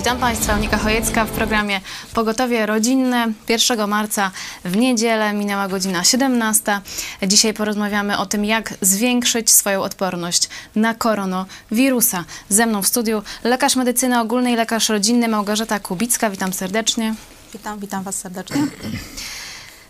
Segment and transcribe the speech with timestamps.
[0.00, 1.80] Witam Państwa, Monika Chojecka w programie
[2.14, 3.32] Pogotowie Rodzinne.
[3.48, 4.30] 1 marca
[4.64, 6.80] w niedzielę minęła godzina 17.
[7.26, 12.24] Dzisiaj porozmawiamy o tym, jak zwiększyć swoją odporność na koronawirusa.
[12.48, 16.30] Ze mną w studiu lekarz medycyny ogólnej, lekarz rodzinny Małgorzata Kubicka.
[16.30, 17.14] Witam serdecznie.
[17.52, 18.66] Witam, witam Was serdecznie.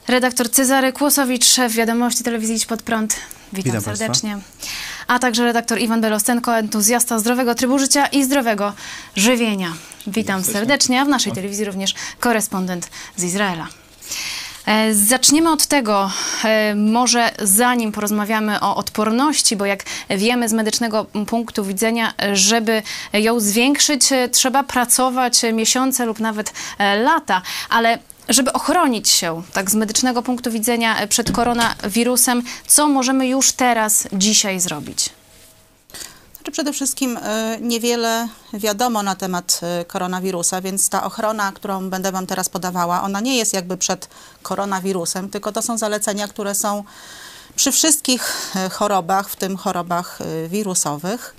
[0.09, 3.17] Redaktor Cezary Kłosowicz, szef wiadomości telewizji Idź Pod Prąd.
[3.53, 4.39] Witam, Witam serdecznie.
[5.11, 8.72] A także redaktor Iwan Belostenko, entuzjasta zdrowego trybu życia i zdrowego
[9.16, 9.72] żywienia.
[10.06, 13.66] Witam serdecznie, a w naszej telewizji również korespondent z Izraela.
[14.66, 16.11] E, Zaczniemy od tego,
[16.44, 22.83] e, może zanim porozmawiamy o odporności, bo jak wiemy z medycznego punktu widzenia, e, żeby
[23.12, 26.53] ją zwiększyć, trzeba pracować miesiące lub nawet
[27.05, 27.98] lata, ale
[28.31, 34.09] żeby ochronić się tak z medycznego punktu widzenia e, przed koronawirusem, co możemy już teraz,
[34.12, 35.11] dzisiaj zrobić?
[36.34, 37.20] Znaczy przede wszystkim y,
[37.61, 43.20] niewiele wiadomo na temat y, koronawirusa, więc ta ochrona, którą będę Wam teraz podawała, ona
[43.20, 44.09] nie jest jakby przed
[44.42, 46.84] koronawirusem, tylko to są zalecenia, które są
[47.56, 51.34] przy wszystkich chorobach, w tym chorobach wirusowych.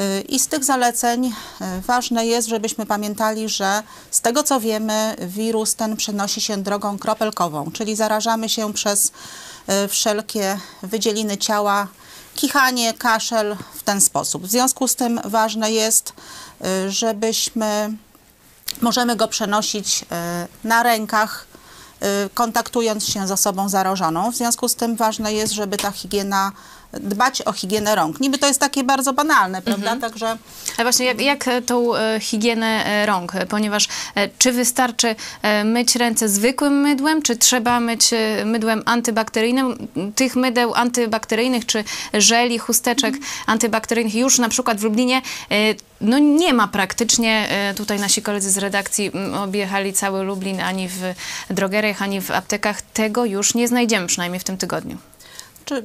[0.00, 1.32] Y, I z tych zaleceń y,
[1.80, 7.70] ważne jest, żebyśmy pamiętali, że z tego co wiemy, wirus ten przenosi się drogą kropelkową,
[7.70, 9.12] czyli zarażamy się przez
[9.84, 11.88] y, wszelkie wydzieliny ciała,
[12.34, 14.42] kichanie, kaszel w ten sposób.
[14.42, 16.12] W związku z tym ważne jest,
[16.88, 17.92] żebyśmy
[18.80, 20.04] możemy go przenosić
[20.64, 21.46] na rękach,
[22.34, 24.32] kontaktując się z osobą zarażoną.
[24.32, 26.52] W związku z tym ważne jest, żeby ta higiena,
[27.00, 28.20] dbać o higienę rąk.
[28.20, 29.96] Niby to jest takie bardzo banalne, prawda?
[29.96, 30.36] Także
[30.76, 33.32] A właśnie jak, jak e, tą e, higienę e, rąk?
[33.48, 33.88] Ponieważ
[34.38, 35.14] czy wystarczy
[35.64, 38.10] myć ręce zwykłym mydłem, czy trzeba myć
[38.44, 39.88] mydłem antybakteryjnym?
[40.14, 41.84] Tych mydeł antybakteryjnych, czy
[42.14, 43.14] żeli, chusteczek
[43.46, 45.22] antybakteryjnych już na przykład w Lublinie
[46.00, 47.48] no nie ma praktycznie.
[47.76, 51.00] Tutaj nasi koledzy z redakcji objechali cały Lublin, ani w
[51.50, 52.82] drogeriach, ani w aptekach.
[52.82, 54.96] Tego już nie znajdziemy, przynajmniej w tym tygodniu.
[55.64, 55.84] czy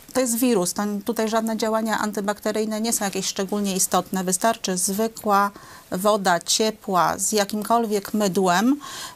[0.11, 4.23] to jest wirus, to tutaj żadne działania antybakteryjne nie są jakieś szczególnie istotne.
[4.23, 5.51] Wystarczy zwykła
[5.91, 8.71] woda ciepła z jakimkolwiek mydłem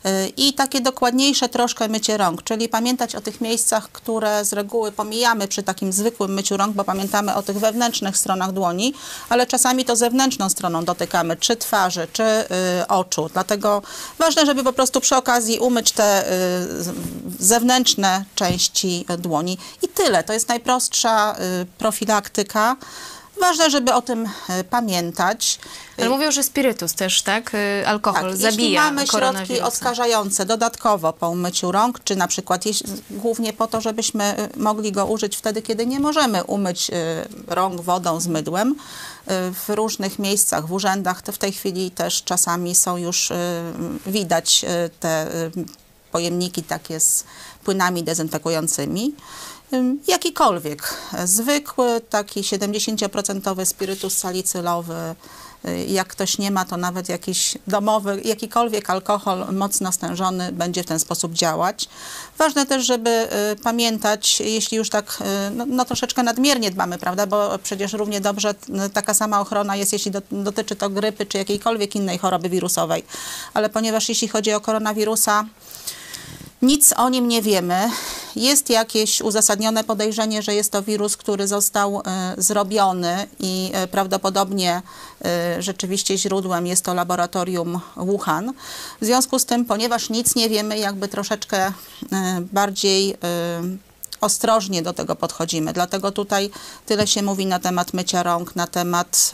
[0.05, 4.91] y, i takie dokładniejsze troszkę mycie rąk, czyli pamiętać o tych miejscach, które z reguły
[4.91, 8.94] pomijamy przy takim zwykłym myciu rąk, bo pamiętamy o tych wewnętrznych stronach dłoni,
[9.29, 13.29] ale czasami to zewnętrzną stroną dotykamy, czy twarzy, czy y, oczu.
[13.34, 13.81] Dlatego
[14.19, 16.66] ważne, żeby po prostu przy okazji umyć te y,
[17.39, 20.23] zewnętrzne części dłoni i tyle.
[20.23, 20.47] To jest
[20.85, 22.75] najprostsza y, profilaktyka.
[23.41, 25.59] Ważne, żeby o tym y, pamiętać.
[25.97, 27.51] Ale mówią, że spirytus też, tak?
[27.56, 32.66] E, Alkohol Tak, zabija jeśli mamy środki odkażające dodatkowo po umyciu rąk, czy na przykład
[32.66, 36.94] jeśli, głównie po to, żebyśmy y, mogli go użyć wtedy, kiedy nie możemy umyć y,
[37.47, 38.75] rąk wodą z mydłem, y,
[39.53, 43.35] w różnych miejscach, w urzędach, to w tej chwili też czasami są już, y,
[44.06, 45.52] widać y, te y,
[46.12, 47.23] pojemniki takie z
[47.63, 49.13] płynami dezynfekującymi.
[50.08, 50.94] Jakikolwiek,
[51.24, 55.16] zwykły, taki 70% spirytus salicylowy,
[55.66, 60.86] y, jak ktoś nie ma, to nawet jakiś domowy, jakikolwiek alkohol mocno stężony będzie w
[60.86, 61.90] ten sposób działać.
[62.38, 67.28] Ważne też, żeby y, pamiętać, jeśli już tak y, no, no troszeczkę nadmiernie dbamy, prawda,
[67.28, 68.56] bo przecież równie dobrze
[68.94, 73.03] taka sama ochrona jest, jeśli do, dotyczy to grypy czy jakiejkolwiek innej choroby wirusowej.
[73.53, 75.46] Ale ponieważ jeśli chodzi o koronawirusa,
[76.66, 77.90] nic o nim nie wiemy.
[78.35, 84.82] Jest jakieś uzasadnione podejrzenie, że jest to wirus, który został e, zrobiony i e, prawdopodobnie
[85.26, 88.53] e, rzeczywiście źródłem jest to laboratorium Wuhan.
[89.02, 91.72] W związku z tym, ponieważ nic nie wiemy, jakby troszeczkę
[92.40, 93.18] bardziej
[94.25, 95.73] ostrożnie do tego podchodzimy.
[95.73, 96.49] Dlatego tutaj
[96.85, 99.31] tyle się mówi na temat mycia rąk, na temat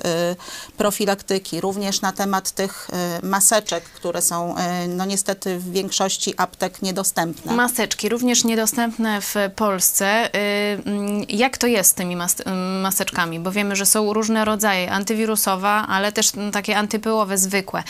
[0.72, 2.88] y, profilaktyki, również na temat tych
[3.24, 7.54] y, maseczek, które są y, no niestety w większości aptek niedostępne.
[7.54, 10.30] Maseczki, również niedostępne w Polsce.
[10.36, 10.82] Y,
[11.30, 12.44] Jak to jest z tymi mas-
[12.82, 13.40] maseczkami?
[13.40, 14.92] Bo wiemy, że są różne rodzaje.
[14.92, 17.84] Antywirusowa, ale też takie antypyłowe, zwykłe.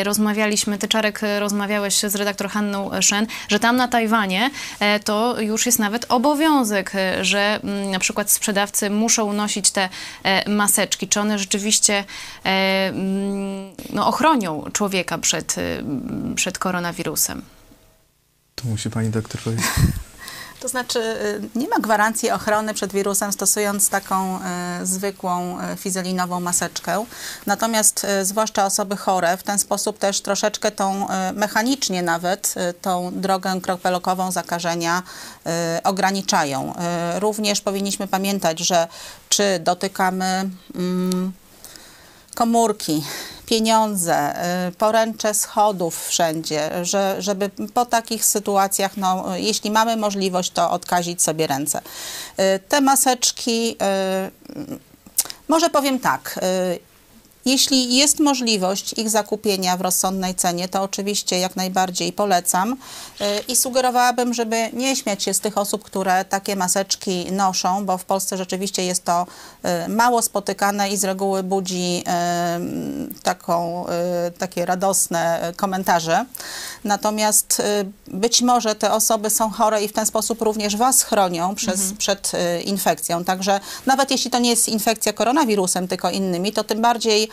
[0.00, 4.50] Y, Rozmawialiśmy, ty Czarek, y, rozmawiałeś z redaktor Hanną Szen, że tam na Tajwanie
[4.80, 9.88] e, to już jest nawet obowiązek, y, że mm, na przykład sprzedawcy muszą nosić te
[10.22, 11.08] e, maseczki.
[11.08, 12.04] Czy one rzeczywiście
[12.44, 12.48] e,
[12.88, 15.56] mm, no, ochronią człowieka przed,
[16.34, 17.42] przed koronawirusem?
[18.54, 19.66] To musi pani doktor powiedzieć.
[20.60, 24.40] To znaczy y, nie ma gwarancji ochrony przed wirusem stosując taką y,
[24.86, 27.04] zwykłą y, fizelinową maseczkę.
[27.46, 34.32] Natomiast zwłaszcza osoby chore w ten sposób też troszeczkę tą mechanicznie nawet tą drogę kropelokową
[34.32, 35.02] zakażenia
[35.84, 36.74] ograniczają.
[37.18, 38.88] Również powinniśmy pamiętać, że
[39.28, 41.32] czy dotykamy mm,
[42.34, 43.04] komórki,
[43.48, 44.34] pieniądze,
[44.68, 51.22] y, poręcze schodów wszędzie, że, żeby po takich sytuacjach, no, jeśli mamy możliwość, to odkazić
[51.22, 51.80] sobie ręce.
[51.80, 53.76] Y, Te maseczki,
[54.56, 54.66] y,
[55.48, 56.40] może powiem tak,
[57.48, 62.76] jeśli jest możliwość ich zakupienia w rozsądnej cenie, to oczywiście jak najbardziej polecam
[63.20, 67.98] Y, i sugerowałabym, żeby nie śmiać się z tych osób, które takie maseczki noszą, bo
[67.98, 69.26] w Polsce rzeczywiście jest to
[69.86, 73.86] y, mało spotykane i z reguły budzi y, taką,
[74.38, 76.24] takie radosne komentarze.
[76.84, 77.62] Natomiast
[78.06, 82.32] być może te osoby są chore i w ten sposób również Was chronią przez, przed
[82.34, 83.24] y, infekcją.
[83.24, 87.28] Także nawet jeśli to nie jest infekcja koronawirusem, tylko innymi, to tym bardziej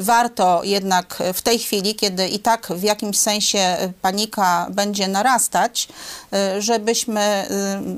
[0.00, 5.88] warto jednak w tej chwili, kiedy i tak w jakimś sensie panika będzie narastać,
[6.56, 7.46] y, żebyśmy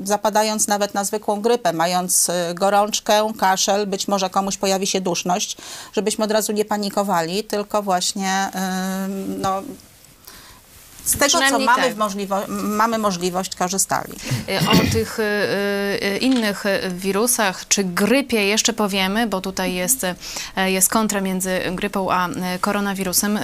[0.02, 5.56] y, zapadając nawet na zwykłą grypę, mając gorączkę, kaszel, być może komuś pojawi się duszność,
[5.92, 8.50] żebyśmy od razu nie panikowali, tylko właśnie
[9.38, 9.62] no,
[11.04, 11.94] z tego, co mamy, tak.
[11.96, 14.12] możliwo- mamy możliwość, korzystali.
[14.48, 20.06] Y, O tych y, y, innych wirusach czy grypie jeszcze powiemy, bo tutaj jest,
[20.66, 22.28] jest kontra między grypą a
[22.60, 23.38] koronawirusem.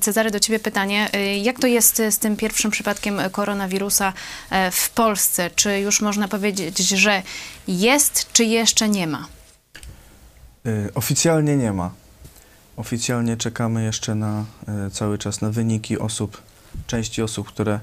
[0.00, 1.08] Cezary, do ciebie pytanie.
[1.42, 4.12] Jak to jest z tym pierwszym przypadkiem koronawirusa
[4.50, 5.50] e, w Polsce?
[5.56, 7.22] Czy już można powiedzieć, że
[7.68, 9.26] jest, czy jeszcze nie ma?
[10.94, 11.90] Oficjalnie nie ma.
[12.76, 14.44] Oficjalnie czekamy jeszcze na
[14.92, 16.42] cały czas na wyniki osób,
[16.86, 17.80] części osób, które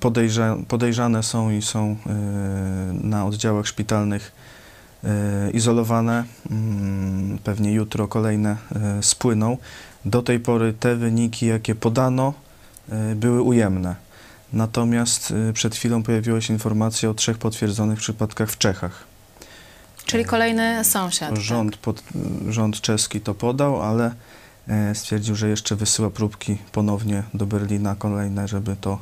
[0.00, 4.32] podejrza, podejrzane są i są y, na oddziałach szpitalnych
[5.04, 5.08] y,
[5.50, 6.24] izolowane.
[6.50, 8.56] Mm, Pewnie jutro kolejne
[9.00, 9.56] spłyną.
[10.04, 12.34] Do tej pory te wyniki, jakie podano,
[13.16, 13.96] były ujemne.
[14.52, 19.04] Natomiast przed chwilą pojawiła się informacja o trzech potwierdzonych przypadkach w Czechach.
[20.06, 21.30] Czyli kolejny sąsiad.
[21.30, 21.38] tak?
[21.40, 22.02] Rząd, pod,
[22.48, 24.14] rząd czeski to podał, ale e,
[24.94, 28.98] stwierdził, że jeszcze wysyła próbki ponownie do Berlina kolejne, żeby to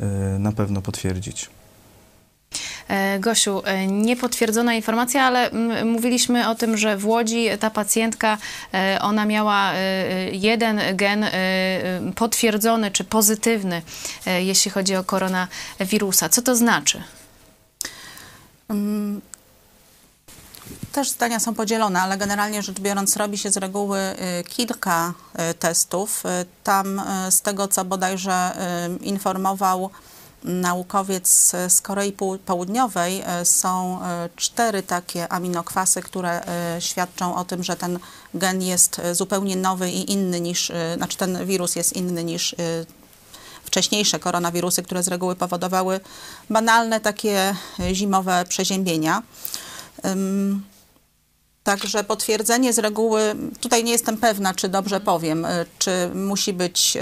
[0.00, 0.04] e,
[0.38, 1.48] na pewno potwierdzić.
[2.88, 8.38] E, Gosiu, e, niepotwierdzona informacja, ale mm, mówiliśmy o tym, że w Łodzi ta pacjentka,
[8.74, 13.82] e, ona miała e, jeden gen e, e, potwierdzony czy pozytywny,
[14.26, 16.28] e, jeśli chodzi o koronawirusa.
[16.28, 17.02] Co to znaczy?
[20.92, 25.14] Też zdania są podzielone, ale generalnie rzecz biorąc robi się z reguły y, kilka
[25.50, 26.26] y, testów.
[26.26, 26.28] Y,
[26.64, 28.52] Tam z tego, co bodajże
[29.00, 29.90] informował
[30.44, 32.12] naukowiec z Korei
[32.46, 34.00] Południowej, są
[34.36, 36.40] cztery takie aminokwasy, które
[36.78, 37.98] świadczą o tym, że ten
[38.34, 42.54] gen jest zupełnie nowy i inny niż, znaczy ten wirus jest inny niż
[43.64, 46.00] wcześniejsze koronawirusy, które z reguły powodowały
[46.50, 47.54] banalne takie
[47.92, 49.22] zimowe przeziębienia.
[51.64, 56.96] Także potwierdzenie z reguły, tutaj nie jestem pewna, czy dobrze powiem, y, czy musi być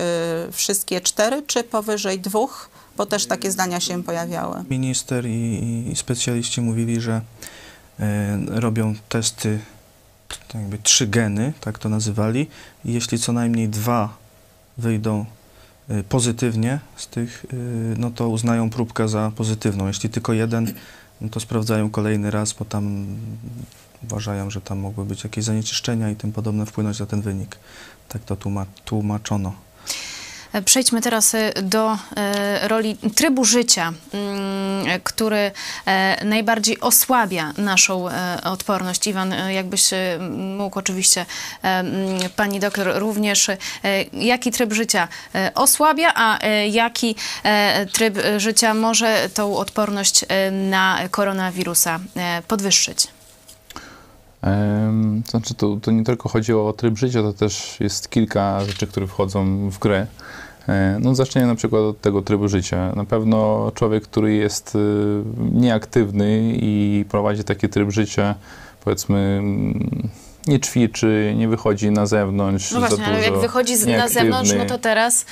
[0.49, 4.65] y, wszystkie cztery, czy powyżej dwóch, bo też takie zdania się pojawiały.
[4.71, 7.21] Minister i, specjaliści mówili, że
[8.00, 9.59] e, robią testy,
[10.49, 12.47] t- jakby trzy geny, tak to nazywali,
[12.85, 14.17] i jeśli co najmniej dwa
[14.79, 15.25] wyjdą
[15.88, 17.57] e, pozytywnie z tych, e,
[17.99, 19.87] no to uznają próbkę za pozytywną.
[19.87, 20.75] Jeśli tylko jeden,
[21.21, 23.07] no to sprawdzają kolejny raz, bo tam
[24.05, 27.59] uważają, że tam mogły być jakieś zanieczyszczenia i tym podobne wpłynąć na ten wynik.
[28.09, 29.66] Tak to tłuma- tłumaczono.
[30.57, 35.51] E, Przejdźmy teraz e, do e, roli trybu życia, mm, który
[36.25, 38.09] najbardziej osłabia naszą
[38.45, 39.07] odporność.
[39.07, 39.91] Iwan, jakbyś
[40.57, 41.27] mógł oczywiście,
[42.37, 43.51] pani doktor, również,
[44.13, 45.09] jaki tryb życia
[45.55, 46.39] osłabia, a
[46.71, 47.15] jaki
[47.93, 52.01] tryb życia może tą odporność na koronawirusa
[52.49, 53.09] podwyższyć?
[55.31, 59.07] Znaczy, to, to nie tylko chodzi o tryb życia, to też jest kilka rzeczy, które
[59.07, 60.07] wchodzą w grę.
[60.69, 62.93] E, No, zaczniemy na przykład od tego trybu życia.
[62.97, 64.79] Na pewno człowiek, który jest y,
[65.53, 68.35] nieaktywny i prowadzi taki tryb życia,
[68.85, 70.09] powiedzmy, mm,
[70.47, 72.73] nie ćwiczy, nie wychodzi na zewnątrz.
[72.73, 75.27] No właśnie, ale jak wychodzi z, na zewnątrz, no to teraz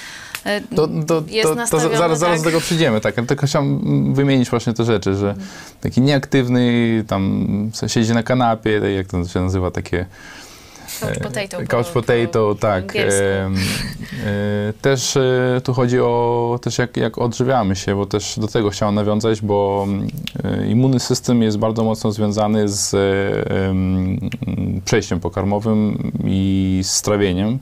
[0.44, 2.38] e, To, to, jest to, to zaraz, zaraz tak?
[2.38, 3.18] do tego przyjdziemy, tak.
[3.18, 5.34] Ale tylko chciałem wymienić właśnie te rzeczy, że
[5.80, 7.46] taki nieaktywny, tam
[7.86, 10.06] siedzi na kanapie, tak jak to się nazywa, takie
[11.00, 11.56] couch potato.
[11.60, 12.96] po- Couch po- potato, po tak.
[12.96, 13.54] Em,
[14.26, 18.70] e, Też e, tu chodzi o też jak, jak odżywiamy się, bo też do tego
[18.70, 19.86] chciałem nawiązać, bo
[20.44, 24.18] e, immunny system jest bardzo mocno związany z e, em,
[24.84, 27.58] przejściem pokarmowym i z trawieniem.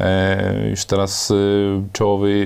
[0.00, 1.34] E, Już teraz e,
[1.92, 2.44] czołowy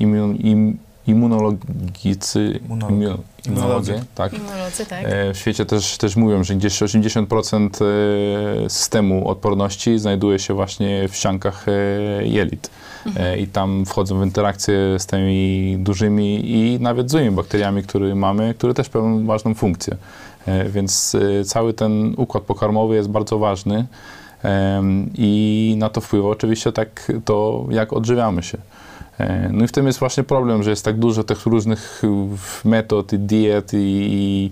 [0.00, 2.90] immun, im, immunologicy, Immunolog.
[2.90, 4.32] immuno- immunologie, tak.
[4.32, 5.04] Immunolodzy, tak.
[5.04, 7.80] E, W świecie też, też mówią, że gdzieś 80%
[8.64, 11.72] e, systemu odporności znajduje się właśnie w ściankach e,
[12.26, 12.70] jelit.
[13.16, 18.54] E, I tam wchodzą w interakcje z tymi dużymi i nawet złymi bakteriami, które mamy,
[18.58, 19.96] które też pełnią ważną funkcję.
[20.68, 23.86] Więc cały ten układ pokarmowy jest bardzo ważny
[25.14, 28.58] i na to wpływa oczywiście tak to, jak odżywiamy się.
[29.18, 32.68] E, No i w tym jest właśnie problem, że jest tak dużo tych różnych e,
[32.68, 34.50] metod i diet i, i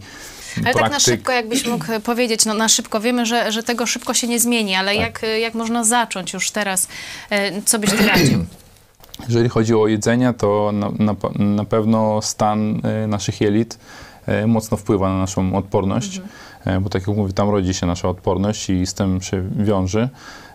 [0.56, 1.00] Ale tak na praktyk.
[1.00, 4.74] szybko, jakbyś mógł powiedzieć, no na szybko, wiemy, że, że tego szybko się nie zmieni,
[4.74, 6.88] ale jak, jak można zacząć już teraz?
[7.30, 8.44] E, Co byś ty radził?
[9.28, 13.78] Jeżeli chodzi o jedzenie, to na, na, na pewno stan e, naszych jelit
[14.26, 16.20] e, mocno wpływa na naszą odporność,
[16.64, 20.08] e, bo tak jak mówię, tam rodzi się nasza odporność i z tym się wiąże.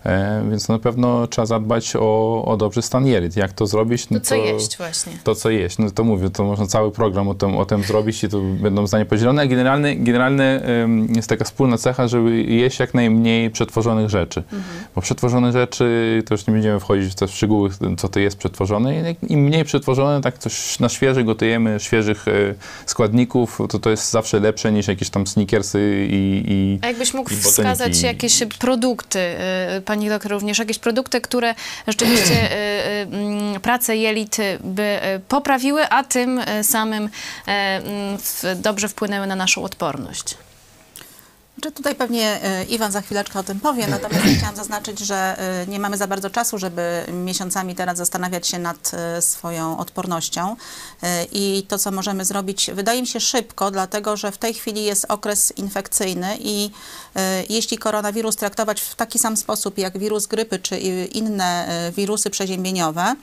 [0.08, 3.36] E, Więc na pewno trzeba zadbać o, o dobry stan jelit.
[3.36, 4.10] Jak to zrobić?
[4.10, 5.14] No To co jeść właśnie?
[5.24, 5.78] To, co jeść.
[5.78, 8.88] No to mówię, to można cały program o tym, o tym zrobić i to będą
[8.88, 9.48] zdania podzielone.
[9.48, 10.62] Generalnie, generalnie
[11.16, 14.44] jest taka wspólna cecha, żeby jeść jak najmniej przetworzonych rzeczy.
[14.96, 19.16] Bo przetworzone rzeczy, to już nie będziemy wchodzić w te szczegóły, co to jest przetworzone.
[19.30, 22.32] Im mniej przetworzone, tak coś na świeże gotujemy, świeżych e,
[22.86, 26.44] składników, to to jest zawsze lepsze niż jakieś tam sneakersy i...
[26.48, 29.20] i A jakbyś mógł i wskazać jakieś produkty,
[29.78, 31.56] y, pani doktor, również jakieś produkty, które
[31.88, 37.10] rzeczywiście y, y, mm, pracę jelit by y, poprawiły, a tym samym
[37.46, 38.18] mm,
[38.56, 40.38] dobrze wpłynęły na naszą odporność?
[41.62, 45.68] Czy tutaj pewnie e, Iwan za chwileczkę o tym powie, natomiast chciałam zaznaczyć, że e,
[45.68, 50.56] nie mamy za bardzo czasu, żeby miesiącami teraz zastanawiać się nad e, swoją odpornością.
[51.32, 55.06] I to, co możemy zrobić, wydaje mi się szybko, dlatego że w tej chwili jest
[55.10, 56.72] okres infekcyjny i
[57.50, 60.80] jeśli koronawirus traktować w taki sam sposób jak wirus grypy czy
[61.12, 63.16] inne wirusy przeziębieniowe,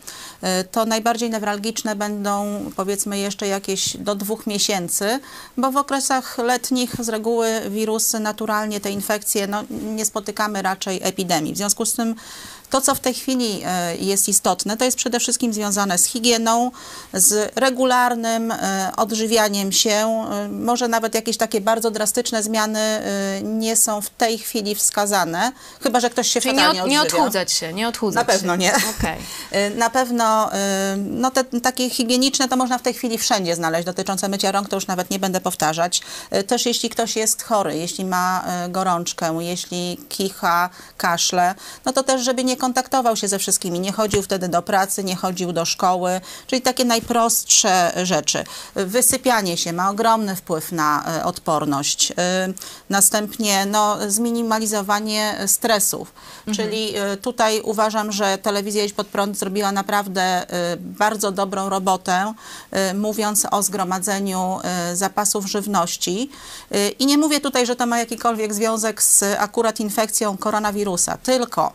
[0.71, 5.21] to najbardziej newralgiczne będą powiedzmy jeszcze jakieś do dwóch miesięcy,
[5.57, 11.54] bo w okresach letnich z reguły wirusy naturalnie te infekcje no, nie spotykamy raczej epidemii.
[11.54, 12.14] W związku z tym
[12.71, 16.71] to, co w tej chwili e, jest istotne, to jest przede wszystkim związane z higieną,
[17.12, 19.90] z regularnym e, odżywianiem się.
[19.90, 22.80] E, Może nawet jakieś takie bardzo drastyczne zmiany
[23.42, 25.52] nie są w tej chwili wskazane,
[25.83, 27.18] chyba że ktoś się Czyli nie, fatalnie od, nie odżywia.
[27.23, 28.59] odchudzać się, nie odchudzać Na pewno się.
[28.59, 28.73] nie.
[28.99, 29.18] Okej.
[29.68, 30.50] Y, Na pewno
[30.97, 34.76] no te takie higieniczne to można w tej chwili wszędzie znaleźć, dotyczące mycia rąk to
[34.76, 36.00] już nawet nie będę powtarzać.
[36.47, 41.54] Też jeśli ktoś jest chory, jeśli ma gorączkę, jeśli kicha, kaszle,
[41.85, 45.16] no to też, żeby nie kontaktował się ze wszystkimi, nie chodził wtedy do pracy, nie
[45.16, 48.44] chodził do szkoły, czyli takie najprostsze rzeczy.
[48.75, 52.11] Wysypianie się ma ogromny wpływ na y, odporność.
[52.11, 52.14] Y,
[52.90, 56.12] Następnie no, zminimalizowanie stresów,
[56.54, 60.46] czyli y, tutaj uważam, że telewizja Jeźdź Pod Prąd zrobiła naprawdę
[60.78, 62.34] bardzo dobrą robotę,
[62.94, 64.61] mówiąc o zgromadzeniu
[64.94, 66.30] zapasów żywności.
[66.99, 71.73] I nie mówię tutaj, że to ma jakikolwiek związek z akurat infekcją koronawirusa, tylko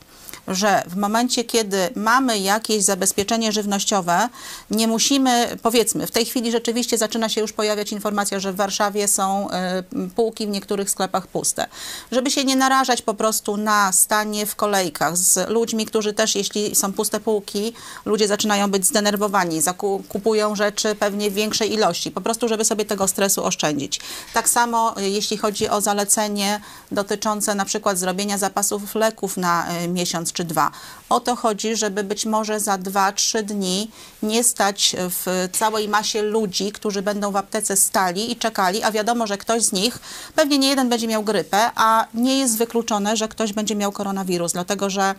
[0.50, 4.30] że w momencie, kiedy mamy jakieś zabezpieczenie żywnościowe,
[4.72, 9.08] nie musimy, powiedzmy, w tej chwili rzeczywiście zaczyna się już pojawiać informacja, że w Warszawie
[9.08, 11.68] są y, półki w niektórych sklepach puste.
[12.12, 16.76] Żeby się nie narażać po prostu na stanie w kolejkach z ludźmi, którzy też, jeśli
[16.76, 17.74] są puste półki,
[18.06, 22.86] ludzie zaczynają być zdenerwowani, zaku- kupują rzeczy pewnie w większej ilości, po prostu, żeby sobie
[22.86, 24.00] tego stresu oszczędzić.
[24.34, 29.88] Tak samo, y, jeśli chodzi o zalecenie dotyczące na przykład zrobienia zapasów leków na y,
[29.88, 30.72] miesiąc czy dwa.
[31.10, 33.92] O to chodzi, żeby być może za dwa, trzy dni
[34.24, 39.28] nie stać w całej masie ludzi, którzy będą w aptece stali i czekali, a wiadomo,
[39.28, 40.00] że ktoś z nich,
[40.36, 44.52] pewnie nie jeden będzie miał grypę, a nie jest wykluczone, że ktoś będzie miał koronawirus,
[44.54, 45.16] dlatego że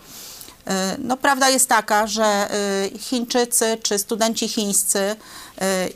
[0.98, 2.48] no, prawda jest taka, że
[2.94, 5.14] y, Chińczycy czy studenci chińscy y,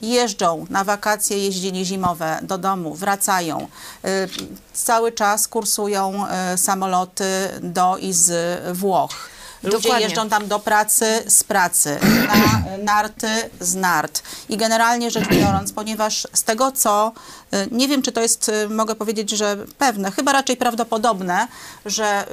[0.02, 3.68] jeżdżą na wakacje, jeździli zimowe do domu, wracają.
[4.04, 4.28] Y,
[4.72, 7.24] Cały czas kursują y, samoloty
[7.62, 8.32] do i z
[8.76, 9.34] Włoch.
[9.62, 10.04] Ludzie Dokładnie.
[10.04, 13.28] jeżdżą tam do pracy z pracy, na narty
[13.60, 14.22] z nart.
[14.48, 17.12] I generalnie rzecz biorąc, ponieważ z tego co,
[17.54, 21.48] y, nie wiem czy to jest, y, mogę powiedzieć, że pewne, chyba raczej prawdopodobne,
[21.86, 22.26] że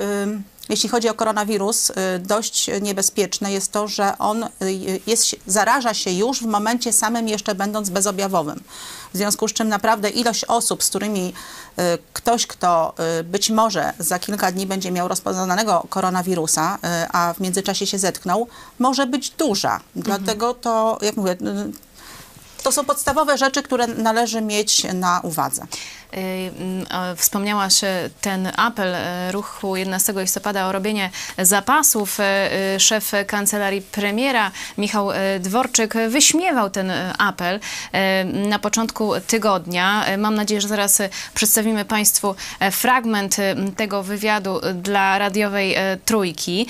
[0.71, 4.49] jeśli chodzi o koronawirus, y, dość niebezpieczne jest to, że on y,
[5.07, 8.63] jest, zaraża się już w momencie samym jeszcze będąc bezobjawowym.
[9.13, 11.33] W związku z czym naprawdę ilość osób, z którymi
[11.79, 11.81] y,
[12.13, 16.77] ktoś, kto być może za kilka dni będzie miał rozpoznanego koronawirusa,
[17.11, 18.47] a w międzyczasie się zetknął,
[18.79, 19.79] może być duża.
[19.95, 21.37] Dlatego to, jak mówię,
[22.63, 25.65] to są podstawowe rzeczy, które należy mieć na uwadze.
[26.11, 32.19] Mm, Wspomniałaś e, ten apel e, ruchu 11 listopada o robienie zapasów.
[32.19, 37.59] E, Szef kancelarii premiera Michał Dworczyk wyśmiewał ten apel
[38.33, 40.05] na początku tygodnia.
[40.17, 41.01] Mam nadzieję, że zaraz
[41.33, 42.35] przedstawimy Państwu
[42.71, 43.37] fragment
[43.77, 45.75] tego wywiadu dla radiowej
[46.05, 46.67] Trójki,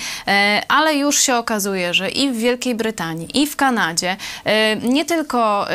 [0.68, 4.16] ale już się okazuje, że i w Wielkiej Brytanii, i w Kanadzie
[4.82, 5.66] nie tylko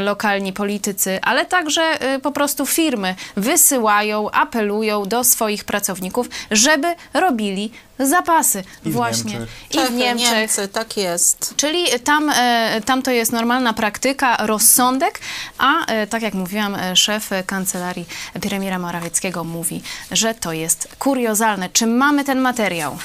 [0.00, 8.64] lokalni politycy, ale także po prostu firmy wysyłają, apelują do swoich pracowników, żeby robili zapasy.
[8.84, 9.32] I w Właśnie.
[9.32, 9.50] Niemczech.
[9.70, 10.32] I w Czechy, Niemczech.
[10.32, 11.54] Niemcy, tak jest.
[11.56, 15.20] Czyli tam, e, tam to jest normalna praktyka, rozsądek,
[15.58, 18.06] a e, tak jak mówiłam, e, szef kancelarii
[18.40, 21.68] premiera Morawieckiego mówi, że to jest kuriozalne.
[21.68, 22.98] Czy mamy ten materiał?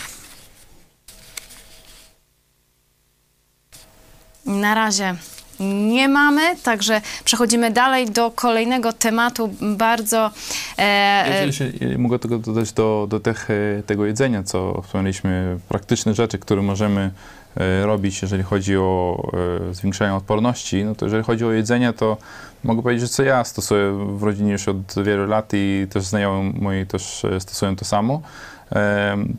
[4.45, 5.15] Na razie
[5.59, 9.49] nie mamy, także przechodzimy dalej do kolejnego tematu.
[9.61, 10.31] Bardzo...
[10.77, 16.13] E, Jeżeli się, mogę tego dodać do, do tych, e, tego jedzenia, co wspomnieliśmy, praktyczne
[16.13, 17.11] rzeczy, które możemy
[17.57, 19.23] e, robić, jeżeli chodzi o
[19.69, 22.17] e, zwiększanie odporności, no to jeżeli chodzi o jedzenie, to
[22.63, 26.53] mogę powiedzieć, że co ja stosuję w rodzinie już od wielu lat i też znajomi
[26.61, 28.21] moi też stosują to samo.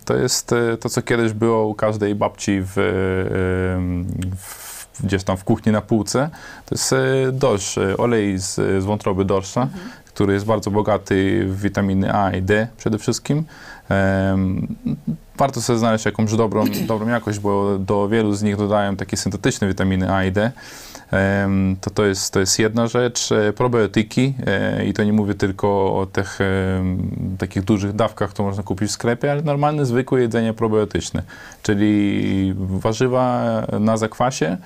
[0.04, 2.72] To jest to, co kiedyś było u każdej babci w,
[4.36, 6.30] w gdzieś tam w kuchni na półce,
[6.66, 6.96] to jest e,
[7.32, 9.68] dorsz, e, olej z, z wątroby dorsza,
[10.06, 13.44] który jest bardzo bogaty w witaminy A i D przede wszystkim.
[13.88, 14.76] Em,
[15.36, 19.68] warto sobie znaleźć jakąś dobrą, dobrą jakość, bo do wielu z nich dodają takie syntetyczne
[19.68, 20.52] witaminy A i D.
[21.80, 23.32] To, to, jest, to jest jedna rzecz.
[23.32, 26.38] E, Probiotyki e, i to nie mówię tylko o tych
[27.38, 31.22] takich dużych dawkach, które można kupić w sklepie, ale normalne, zwykłe jedzenie probiotyczne,
[31.62, 33.44] czyli warzywa
[33.80, 34.56] na zakwasie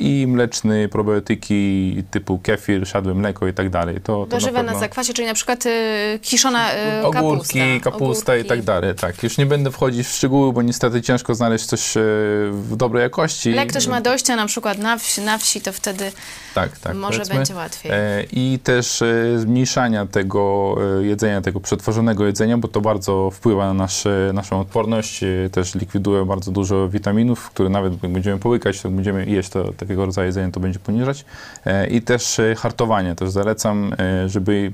[0.00, 3.96] i mleczne probiotyki typu kefir, siadłe mleko i tak dalej.
[4.00, 7.90] To, to warzywa na pewno- zakwasie, czyli na przykład y, kiszona y, Ogórki, kapusta.
[7.90, 8.94] kapusta i tak dalej.
[8.94, 12.00] Tak, już nie będę wchodzić w szczegóły, bo niestety ciężko znaleźć coś e,
[12.52, 13.48] w dobrej jakości.
[13.48, 16.12] Ale jak ktoś ma dojścia na przykład na wsi, na wsi to wtedy
[16.54, 17.34] tak, tak, może powiedzmy.
[17.34, 17.92] będzie łatwiej.
[17.92, 23.66] E, I też e, zmniejszania tego e, jedzenia, tego przetworzonego jedzenia, bo to bardzo wpływa
[23.66, 28.80] na nasze, naszą odporność, e, też likwiduje bardzo dużo witaminów, które nawet jak będziemy połykać,
[28.82, 31.24] to będziemy jeść to, takiego rodzaju jedzenie, to będzie poniżać.
[31.64, 34.72] E, I też e, hartowanie, też zalecam, e, żeby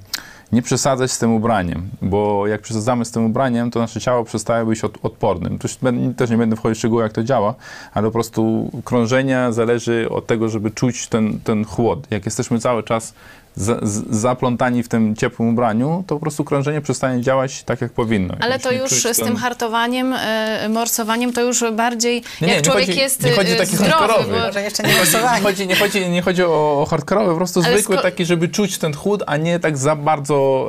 [0.52, 4.64] nie przesadzać z tym ubraniem, bo jak przesadzamy z tym ubraniem, to nasze ciało przestaje
[4.64, 5.58] być od, odpornym.
[5.58, 7.54] Tu już ben- też nie będę wchodzić w szczegóły, jak to działa,
[7.94, 12.06] ale po prostu krążenia zależy od tego, żeby czuć ten, ten chłod.
[12.10, 13.14] Jak jesteśmy cały czas
[13.56, 17.92] za, z, zaplątani w tym ciepłym ubraniu, to po prostu krążenie przestanie działać tak, jak
[17.92, 18.34] powinno.
[18.40, 22.64] Ale to już z ten- tym hartowaniem, y, morsowaniem, to już bardziej Nie, nie, jak
[22.64, 23.92] nie człowiek chodzi- jest nie chodzi o y, taki zdrowy.
[23.92, 24.32] hardkorowy.
[24.32, 24.94] Bo, Może jeszcze nie Nie
[25.42, 28.48] chodzi, nie, chodzi, nie chodzi o, o hardkorowy, po prostu Ale zwykły sko- taki, żeby
[28.48, 30.68] czuć ten chłód, a nie tak za bardzo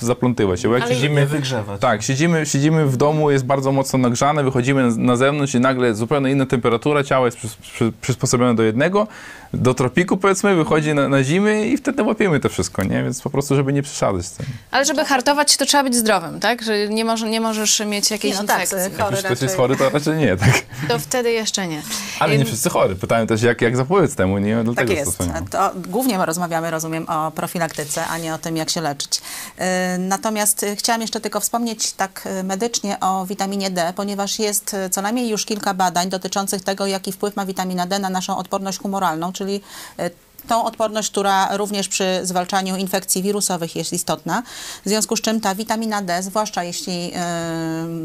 [0.00, 0.68] e, zaplątywać się.
[0.68, 1.80] Bo jak Ale- siedzimy, Nie wygrzewać.
[1.80, 5.94] Tak, siedzimy, siedzimy w domu, jest bardzo mocno nagrzane, wychodzimy na- na zewnątrz i nagle
[5.94, 9.06] zupełnie inna temperatura, ciało jest przys, przy, przysposobione do jednego,
[9.54, 13.02] do tropiku powiedzmy, wychodzi na, na zimy i wtedy łapiemy to wszystko, nie?
[13.02, 14.46] Więc po prostu, żeby nie przesadzać z tym.
[14.70, 16.62] ale żeby hartować, to trzeba być zdrowym, tak?
[16.62, 18.98] Że nie, może, nie możesz mieć jakiejś no tak, infekcji.
[18.98, 20.62] chory Jeśli ktoś jest chory, to raczej nie, tak?
[20.88, 21.82] To wtedy jeszcze nie.
[22.20, 22.96] Ale nie wszyscy chory.
[22.96, 24.56] Pytałem też, jak, jak zapobiec temu, nie?
[24.56, 25.12] Tak Dlatego jest.
[25.12, 25.48] stosujemy.
[25.48, 29.20] To głównie rozmawiamy, rozumiem, o profilaktyce, a nie o tym, jak się leczyć.
[29.58, 29.64] Yy,
[29.98, 34.90] Natomiast y, chciałam jeszcze tylko wspomnieć tak y, medycznie o witaminie D, ponieważ jest y,
[34.90, 38.78] co najmniej już kilka badań dotyczących tego, jaki wpływ ma witamina D na naszą odporność
[38.78, 39.60] humoralną, czyli
[40.00, 40.10] y,
[40.48, 44.42] tą odporność, która również przy zwalczaniu infekcji wirusowych jest istotna.
[44.84, 47.12] W związku z czym ta witamina D, zwłaszcza jeśli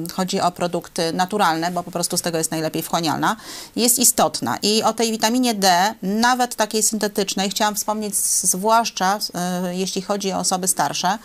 [0.09, 3.35] y, chodzi o produkty naturalne, bo po prostu z tego jest najlepiej wchłanialna,
[3.75, 4.57] jest istotna.
[4.61, 10.37] I o tej witaminie D, nawet takiej syntetycznej, chciałam wspomnieć zwłaszcza y, jeśli chodzi o
[10.37, 11.17] osoby starsze.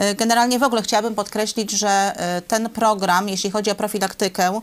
[0.00, 4.60] Y, generalnie w ogóle chciałabym podkreślić, że y, ten program, jeśli chodzi o profilaktykę,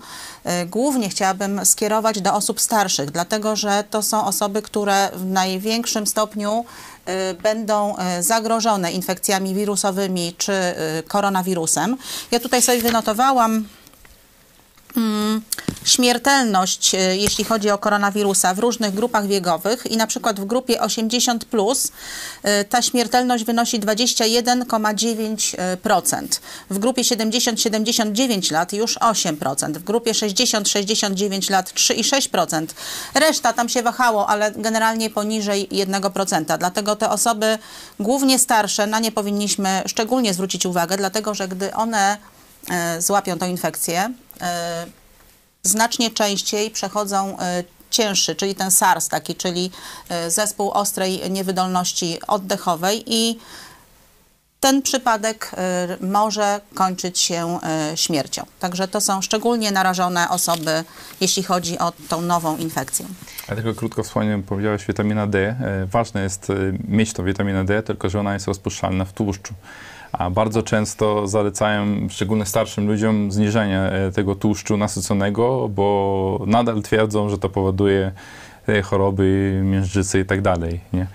[0.65, 6.65] głównie chciałabym skierować do osób starszych, dlatego że to są osoby, które w największym stopniu
[7.07, 10.51] y, będą y, zagrożone infekcjami wirusowymi czy
[10.99, 11.97] y, koronawirusem.
[12.31, 13.65] Ja tutaj sobie wynotowałam
[15.85, 20.81] śmiertelność, e, jeśli chodzi o koronawirusa w różnych grupach wiekowych i na przykład w grupie
[20.81, 21.91] 80 plus
[22.43, 26.39] e, ta śmiertelność wynosi 21,9%.
[26.69, 29.73] W grupie 70-79 lat już 8%.
[29.73, 32.65] W grupie 60-69 lat 3,6%.
[33.15, 36.57] Reszta tam się wahało, ale generalnie poniżej 1%.
[36.57, 37.57] Dlatego te osoby
[37.99, 42.17] głównie starsze, na nie powinniśmy szczególnie zwrócić uwagę, dlatego że gdy one
[42.69, 44.13] e, złapią tą infekcję,
[45.63, 49.71] znacznie częściej przechodzą e, cięższy, czyli ten SARS taki, czyli
[50.09, 53.39] e, zespół ostrej niewydolności oddechowej i
[54.63, 55.51] ten przypadek
[56.01, 57.59] y, może kończyć się
[57.93, 58.45] y, śmiercią.
[58.59, 60.83] Także to są szczególnie narażone osoby,
[61.21, 63.05] jeśli chodzi o tą nową infekcję.
[63.49, 65.39] Ja tylko krótko wspomniałem, powiedziałeś witamina D.
[65.39, 66.53] E, ważne jest e,
[66.87, 69.53] mieć to witamina D, tylko że ona jest rozpuszczalna w tłuszczu.
[70.11, 77.29] A bardzo często zalecają, szczególnie starszym ludziom, zniżenie e, tego tłuszczu nasyconego, bo nadal twierdzą,
[77.29, 78.11] że to powoduje
[78.67, 80.79] e, choroby miężczycy i tak dalej.
[80.93, 81.07] Nie?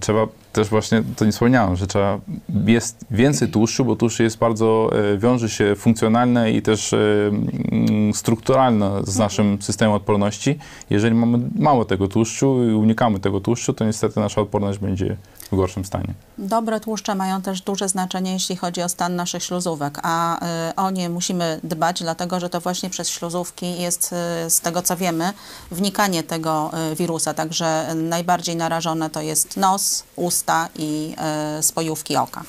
[0.00, 2.18] Trzeba też właśnie, to nie wspomniałem, że trzeba,
[2.66, 6.96] jest więcej tłuszczu, bo tłuszcz jest bardzo, e, wiąże się funkcjonalne i też e,
[7.28, 10.58] mm, strukturalne z naszym systemem odporności.
[10.90, 15.16] Jeżeli mamy mało tego tłuszczu i unikamy tego tłuszczu, to niestety nasza odporność będzie
[15.52, 16.14] w gorszym stanie.
[16.38, 20.90] Dobre tłuszcze mają też duże znaczenie, jeśli chodzi o stan naszych śluzówek, a y, o
[20.90, 24.14] nie musimy dbać, dlatego że to właśnie przez śluzówki jest,
[24.48, 25.32] z tego co wiemy,
[25.70, 27.34] wnikanie tego wirusa.
[27.34, 30.41] Także najbardziej narażone to jest nos, usta
[30.76, 31.14] i
[31.58, 32.42] y, spojówki oka.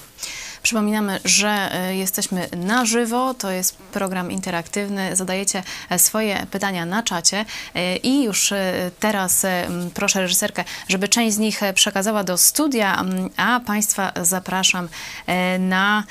[0.64, 7.04] Przypominamy, że e, jesteśmy na żywo, to jest program interaktywny, zadajecie e, swoje pytania na
[7.04, 12.24] czacie e, i już e, teraz e, proszę reżyserkę, żeby część z nich e, przekazała
[12.24, 13.04] do studia,
[13.38, 14.90] a Państwa zapraszam
[15.28, 16.04] e, na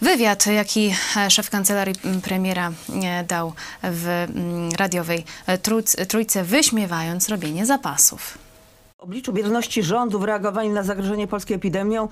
[0.00, 4.26] wywiad, jaki e, szef kancelarii premiera e, dał w
[4.76, 8.43] radiowej e, trójc- trójce, wyśmiewając robienie zapasów.
[9.04, 12.08] W obliczu bierności rządu w reagowaniu na zagrożenie polskiej epidemią,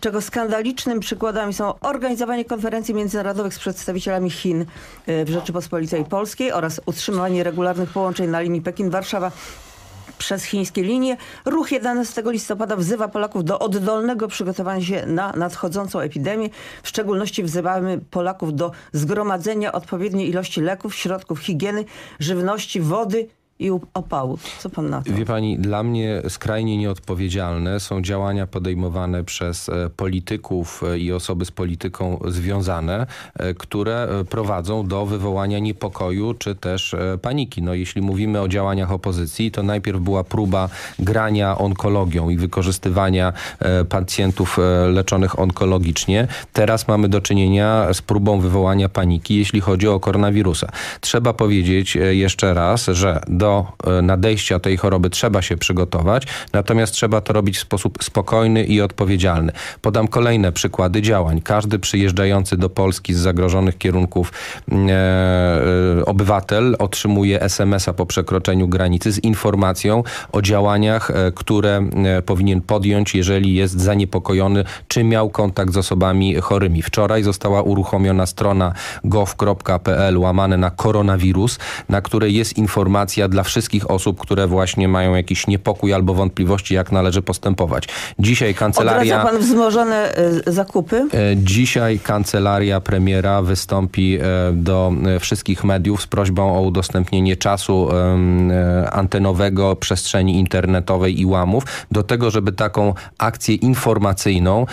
[0.00, 4.66] czego skandalicznym przykładami są organizowanie konferencji międzynarodowych z przedstawicielami Chin
[5.08, 9.30] y, w Rzeczypospolitej Polskiej oraz utrzymywanie regularnych połączeń na linii Pekin-Warszawa
[10.18, 11.16] przez chińskie linie.
[11.44, 16.50] Ruch 11 listopada wzywa Polaków do oddolnego przygotowania się na nadchodzącą epidemię.
[16.82, 21.84] W szczególności wzywamy Polaków do zgromadzenia odpowiedniej ilości leków, środków higieny,
[22.20, 23.28] żywności, wody
[23.58, 24.38] i opału.
[24.58, 25.12] Co pan na to?
[25.12, 31.44] Wie pani, dla mnie skrajnie nieodpowiedzialne są działania podejmowane przez e, polityków e, i osoby
[31.44, 37.62] z polityką związane, e, które prowadzą do wywołania niepokoju czy też paniki.
[37.62, 43.32] No, jeśli mówimy o działaniach opozycji, to najpierw była próba grania onkologią i wykorzystywania
[43.88, 44.58] pacjentów
[44.92, 46.28] leczonych onkologicznie.
[46.52, 50.68] Teraz mamy do czynienia z próbą wywołania paniki, jeśli chodzi o koronawirusa.
[51.00, 57.20] Trzeba powiedzieć jeszcze raz, że do e, nadejścia tej choroby trzeba się przygotować, natomiast trzeba
[57.20, 59.52] to robić w sposób spokojny i odpowiedzialny.
[59.82, 61.40] Podam kolejne przykłady działań.
[61.40, 64.32] Każdy przyjeżdżający do Polski z zagrożonych kierunków
[64.68, 71.88] mm, e, e, obywatel otrzymuje SMS-a po przekroczeniu granicy z informacją o działaniach, e, które
[72.26, 76.82] powinien podjąć, jeżeli jest zaniepokojony, czy miał kontakt z osobami chorymi.
[76.82, 78.72] Wczoraj została uruchomiona strona
[79.04, 85.46] gov.pl łamane na koronawirus, na której jest informacja dla wszystkich osób, które właśnie mają jakiś
[85.46, 87.88] niepokój albo wątpliwości, jak należy postępować.
[88.18, 89.16] Dzisiaj kancelaria...
[89.16, 90.14] Odradza pan wzmożone
[90.46, 90.96] y, zakupy?
[90.96, 97.88] E, Dzisiaj kancelaria premiera wystąpi e, do e, wszystkich mediów z prośbą o udostępnienie czasu
[98.92, 104.66] antenowego, przestrzeni internetowej i łamów do tego, żeby taką akcję informacyjną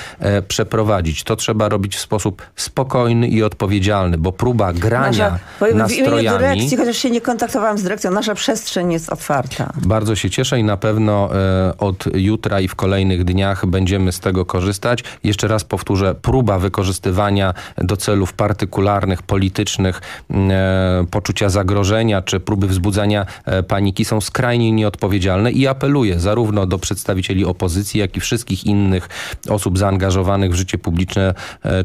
[0.48, 1.24] przeprowadzić.
[1.24, 6.40] To trzeba robić w sposób spokojny i odpowiedzialny, bo próba grania powiem, w imieniu nastrojami...
[6.40, 9.74] dyrekcji, chociaż się nie kontaktowałam z dyrekcją, nasza przestrzeń jest otwarta.
[9.86, 14.20] Bardzo się cieszę i na pewno e, od jutra i w kolejnych dniach będziemy z
[14.20, 15.04] tego korzystać.
[15.24, 23.26] Jeszcze raz powtórzę, próba wykorzystywania do celów partykularnych, politycznych, e, poczucia zagrożenia czy próby wzbudzania
[23.46, 29.10] e, paniki są skrajnie nieodpowiedzialne i apeluję zarówno do przedstawicieli opozycji, jak i wszystkich innych
[29.50, 31.34] osób zaangażowanych w życie publiczne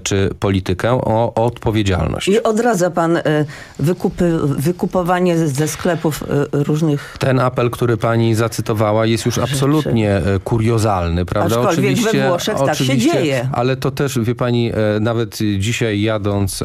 [0.03, 2.29] czy politykę o, o odpowiedzialność.
[2.29, 3.19] I odradza pan
[3.79, 6.25] wykupy, wykupowanie ze- sklepów
[6.63, 7.17] różnych...
[7.19, 11.57] Ten apel, który pani zacytowała, jest już absolutnie e, kuriozalny, prawda?
[11.57, 13.49] Aczkolwiek we Włoszech tak się dzieje.
[13.53, 16.63] Ale to też, wie pani, e, nawet dzisiaj jadąc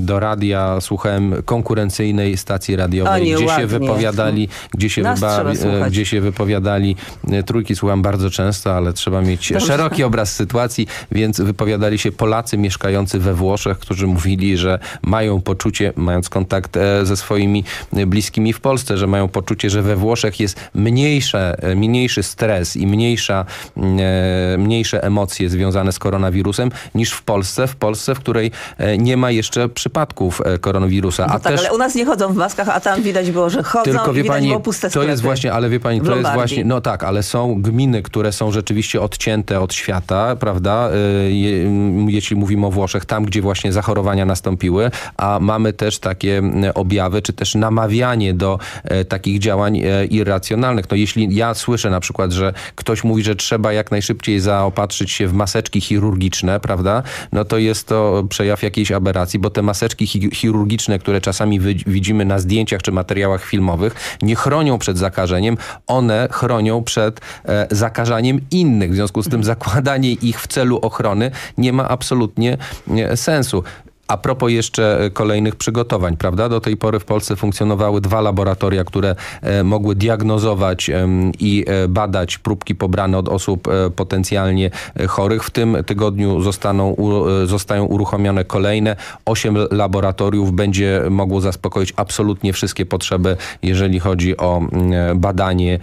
[0.00, 3.62] do radia, słuchałem konkurencyjnej stacji radiowej, gdzie nieładnie.
[3.62, 5.92] się wypowiadali, gdzie się, e, słuchać.
[5.92, 6.96] gdzie się wypowiadali,
[7.30, 12.58] e, trójki słucham bardzo często, ale trzeba mieć szeroki obraz sytuacji, więc wypowiadali się Polacy
[12.58, 18.52] mieszkający we Włoszech, którzy mówili, że mają poczucie, mając kontakt e, ze swoimi e, bliskimi
[18.52, 23.44] w Polsce, że mają poczucie, że we Włoszech jest mniejsze, e, mniejszy stres i mniejsza,
[23.76, 29.16] e, mniejsze emocje związane z koronawirusem niż w Polsce, w Polsce, w której e, nie
[29.16, 31.26] ma jeszcze przypadków koronawirusa.
[31.26, 33.50] No A tak, też ale u nas nie chodzą w maskach, a tam widać było,
[33.50, 36.32] że chodzą tylko wie pani, było puste to jest właśnie, ale wie pani, to jest
[36.34, 40.90] właśnie, no tak, ale są gminy, które są rzeczywiście odcięte od świata, prawda?
[41.26, 45.98] Y, je- m, Jeśli mówimy o Włoszech, tam gdzie właśnie zachorowania nastąpiły, a mamy też
[45.98, 48.58] takie m, objawy, czy też namawianie do
[49.08, 50.90] takiej takich działań e, irracjonalnych.
[50.90, 55.28] No jeśli ja słyszę na przykład, że ktoś mówi, że trzeba jak najszybciej zaopatrzyć się
[55.28, 57.02] w maseczki chirurgiczne, prawda,
[57.32, 62.24] no to jest to przejaw jakiejś aberracji, bo te maseczki chi- chirurgiczne, które czasami widzimy
[62.24, 68.90] na zdjęciach czy materiałach filmowych, nie chronią przed zakażeniem, one chronią przed e, zakażaniem innych.
[68.90, 72.58] W związku z tym zakładanie ich w celu ochrony nie ma absolutnie
[72.90, 73.64] e, sensu.
[74.08, 76.48] A propos jeszcze e, kolejnych przygotowań, prawda?
[76.48, 80.90] Do tej pory w Polsce funkcjonowały dwa laboratoria, które e, mogły diagnozować
[81.40, 84.70] i e, badać próbki pobrane od osób potencjalnie
[85.08, 85.44] chorych.
[85.44, 86.96] W tym tygodniu zostaną,
[87.44, 88.96] zostają uruchomione kolejne.
[89.24, 94.60] Osiem laboratoriów będzie mogło zaspokoić absolutnie wszystkie potrzeby, jeżeli chodzi o
[95.14, 95.78] badanie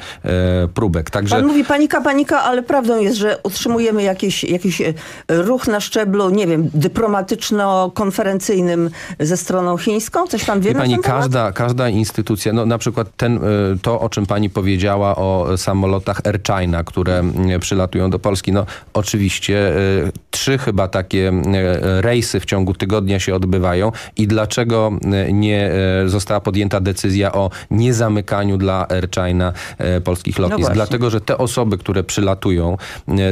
[0.73, 1.09] próbek.
[1.09, 4.81] Także Pan mówi panika, panika, ale prawdą jest, że utrzymujemy jakiś, jakiś
[5.29, 6.69] ruch na szczeblu, nie wiem,
[8.13, 10.27] dyplomatyczno-konferencyjnym ze stroną chińską?
[10.27, 13.39] Coś pan wie Wie na pani, każda, każda instytucja, no na przykład ten, y,
[13.81, 17.23] to, o czym pani powiedziała o samolotach Air China, które
[17.55, 21.31] y, przylatują do Polski, no oczywiście y, trzy chyba takie
[21.81, 24.91] rejsy w ciągu tygodnia się odbywają i dlaczego
[25.31, 25.71] nie
[26.05, 29.53] została podjęta decyzja o niezamykaniu dla Air China
[30.03, 30.59] polskich lotnisk?
[30.59, 30.75] właśnie.
[30.75, 32.77] Dlatego, że te osoby, które przylatują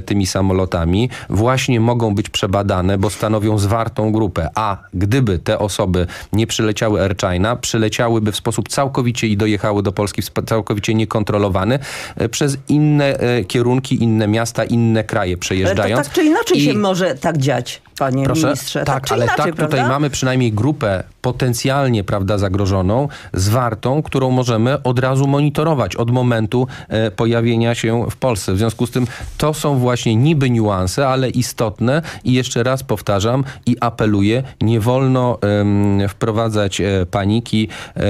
[0.06, 4.50] tymi samolotami właśnie mogą być przebadane, bo stanowią zwartą grupę.
[4.56, 9.92] A gdyby te osoby nie przyleciały Air China, przyleciałyby w sposób całkowicie i dojechały do
[9.92, 11.80] Polski w całkowicie niekontrolowany
[12.18, 16.08] e, przez inne e, kierunki, inne miasta, inne kraje Ale to przejeżdżając.
[16.08, 18.84] tak czy inaczej I- się może tak dziać, panie Proszę, ministrze.
[18.84, 19.90] tak, czy ale inaczej, tak tutaj prawda?
[19.90, 27.12] mamy przynajmniej grupę potencjalnie prawda, zagrożoną, zwartą, którą możemy od razu monitorować od momentu e,
[27.12, 28.54] pojawienia się w Polsce.
[28.54, 33.44] W związku z tym to są właśnie niby niuanse, ale istotne i jeszcze raz powtarzam
[33.66, 38.02] i apeluję, nie wolno em, wprowadzać e, paniki, e,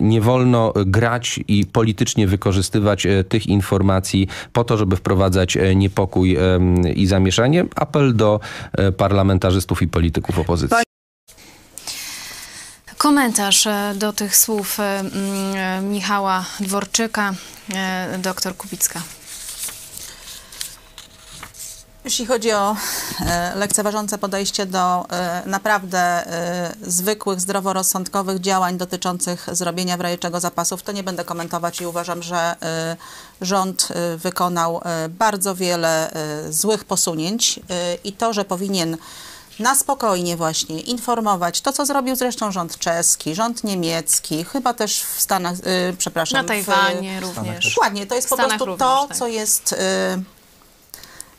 [0.00, 6.36] nie wolno grać i politycznie wykorzystywać e, tych informacji po to, żeby wprowadzać e, niepokój
[6.94, 7.64] i zamieszanie.
[7.76, 8.40] Apel do
[8.72, 8.92] e,
[9.32, 10.76] parlamentarzystów i polityków opozycji.
[12.98, 17.34] Komentarz e, do tych słów e, e, Michała Dworczyka,
[18.18, 19.02] doktor Kubicka.
[22.04, 22.76] Jeśli chodzi o
[23.54, 25.06] lekceważące podejście do
[25.46, 26.24] naprawdę
[26.82, 32.22] zwykłych, zdroworozsądkowych działań dotyczących zrobienia w razie czego zapasów, to nie będę komentować i uważam,
[32.22, 32.56] że
[33.42, 37.60] rząd e, wykonał e, bardzo wiele e, złych posunięć
[38.04, 38.96] i to, że powinien
[39.58, 45.20] na spokojnie właśnie informować to, co zrobił zresztą rząd czeski, rząd niemiecki, chyba też w
[45.20, 45.54] Stanach,
[45.98, 47.74] przepraszam, Na w, Tajwanie również.
[47.74, 49.16] Dokładnie, to jest W po prostu również, to, tak.
[49.16, 49.76] co jest, y,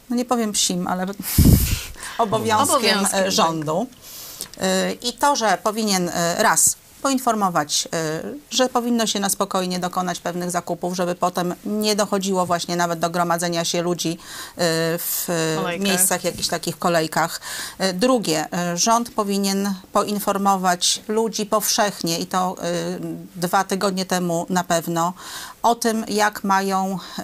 [0.09, 1.03] no nie powiem psim, ale
[2.17, 3.87] obowiązkiem, Obowiązkiem, e, rządu.
[4.57, 10.19] Y, I to, że powinien y, raz poinformować, y, że powinno się na spokojnie dokonać
[10.19, 14.17] pewnych zakupów, żeby potem nie dochodziło właśnie nawet do gromadzenia się ludzi y,
[14.97, 15.27] w
[15.75, 17.41] y, miejscach, jakichś takich kolejkach.
[17.93, 22.55] Drugie, rząd powinien poinformować ludzi powszechnie i to
[23.35, 25.13] dwa tygodnie temu na pewno
[25.63, 27.21] o tym, jak mają y,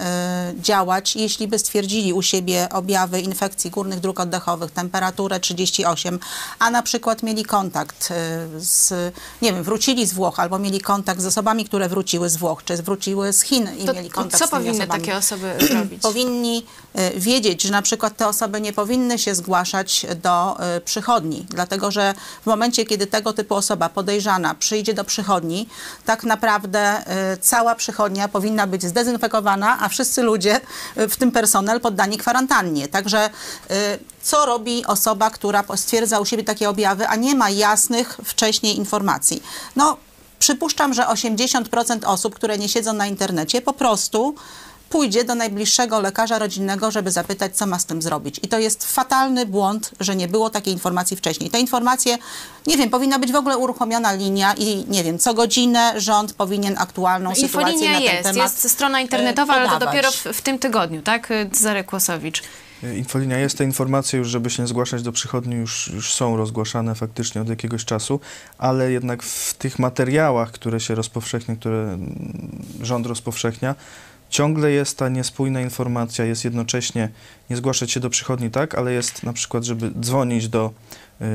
[0.60, 6.18] działać, jeśli by stwierdzili u siebie objawy infekcji górnych dróg oddechowych, temperaturę 38,
[6.58, 11.20] a na przykład mieli kontakt y, z, nie wiem, wrócili z Włoch albo mieli kontakt
[11.20, 14.46] z osobami, które wróciły z Włoch, czy wróciły z Chin i To, mieli kontakt co
[14.46, 16.02] z tymi powinny takie osoby zrobić?
[16.02, 16.66] powinni
[17.16, 22.14] wiedzieć, że na przykład te osoby nie powinny się zgłaszać do y, przychodni, dlatego że
[22.42, 25.68] w momencie, kiedy tego typu osoba podejrzana przyjdzie do przychodni,
[26.04, 27.00] tak naprawdę
[27.34, 30.60] y, cała przychodnia powinna być zdezynfekowana, a wszyscy ludzie,
[30.96, 32.88] w tym personel, poddani kwarantannie.
[32.88, 33.30] Także
[34.22, 39.42] co robi osoba, która stwierdza u siebie takie objawy, a nie ma jasnych wcześniej informacji?
[39.76, 39.96] No,
[40.38, 44.34] przypuszczam, że 80% osób, które nie siedzą na internecie, po prostu
[44.90, 48.40] pójdzie do najbliższego lekarza rodzinnego, żeby zapytać, co ma z tym zrobić.
[48.42, 51.50] I to jest fatalny błąd, że nie było takiej informacji wcześniej.
[51.50, 52.18] Te informacje,
[52.66, 56.78] nie wiem, powinna być w ogóle uruchomiona linia i nie wiem, co godzinę rząd powinien
[56.78, 59.94] aktualną sytuację Infolinia na ten jest, temat jest strona internetowa, e, ale to podawać.
[59.94, 61.30] dopiero w, w tym tygodniu, tak?
[61.30, 62.42] Y, Cezary Kłosowicz.
[62.96, 66.94] Infolinia jest, te informacje już, żeby się nie zgłaszać do przychodni, już, już są rozgłaszane
[66.94, 68.20] faktycznie od jakiegoś czasu,
[68.58, 73.74] ale jednak w tych materiałach, które się rozpowszechnia, które mm, rząd rozpowszechnia,
[74.30, 77.08] ciągle jest ta niespójna informacja, jest jednocześnie
[77.50, 80.72] nie zgłaszać się do przychodni, tak, ale jest na przykład, żeby dzwonić do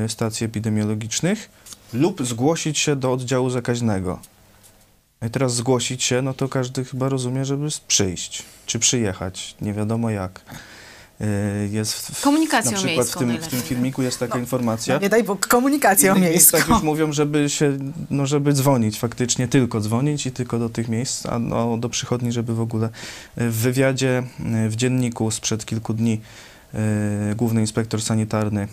[0.05, 1.49] y, stacji epidemiologicznych
[1.93, 4.19] lub zgłosić się do oddziału zakaźnego.
[5.21, 9.73] No I teraz zgłosić się, no to każdy chyba rozumie, żeby przyjść, czy przyjechać, nie
[9.73, 10.41] wiadomo jak.
[11.21, 13.67] Y, jest w, w, Komunikacją na przykład w miejską tym, w tym tak.
[13.67, 14.97] filmiku jest taka informacja.
[14.97, 16.31] Nie daj Bóg, komunikacją W miejską.
[16.31, 17.77] miejscach już mówią, żeby się,
[18.09, 22.31] no żeby dzwonić faktycznie, tylko dzwonić i tylko do tych miejsc, a no, do przychodni,
[22.31, 22.89] żeby w ogóle.
[23.37, 24.23] W wywiadzie
[24.65, 26.21] y, w dzienniku sprzed kilku dni
[27.35, 28.67] główny inspektor sanitarny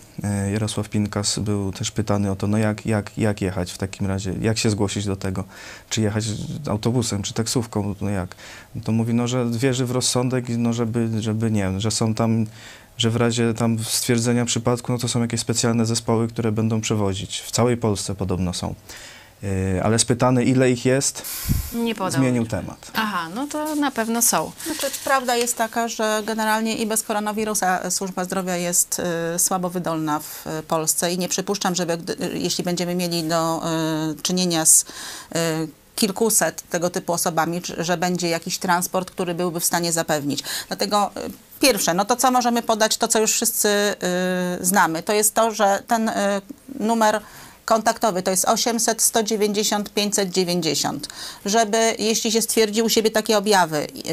[0.49, 4.07] y, Jarosław Pinkas był też pytany o to, no jak, jak, jak jechać w takim
[4.07, 5.45] razie, jak się zgłosić do tego,
[5.91, 6.25] czy jechać
[6.67, 8.35] autobusem, czy taksówką, no jak.
[8.85, 12.47] To mówi, no że wierzy w rozsądek, no żeby, żeby nie, że są tam
[12.99, 17.41] że w razie tam stwierdzenia przypadku, no to są jakieś specjalne zespoły, które będą przewozić.
[17.41, 18.75] W całej Polsce podobno są.
[19.43, 21.23] Yy, ale spytany, ile ich jest,
[21.75, 22.21] Nie podał.
[22.21, 22.91] zmienił temat.
[22.95, 24.53] Aha, no to na pewno są.
[24.67, 29.03] Znaczy, prawda jest taka, że generalnie i bez koronawirusa służba zdrowia jest
[29.35, 33.23] y, słabo wydolna w y, Polsce i nie przypuszczam, żeby gdy, y, jeśli będziemy mieli
[33.25, 33.63] do
[34.19, 34.87] y, czynienia z y,
[35.97, 40.43] kilkuset tego typu osobami, że będzie jakiś transport, który byłby w stanie zapewnić.
[40.69, 43.69] Dlatego y, pierwsze, no to co możemy podać, to co już wszyscy
[44.61, 46.13] y, znamy, to jest to, że ten y,
[46.81, 47.21] numer
[47.65, 48.23] kontaktowy.
[48.23, 51.09] To jest 800 190 590,
[51.45, 54.05] żeby jeśli się stwierdzi u siebie takie objawy, yy,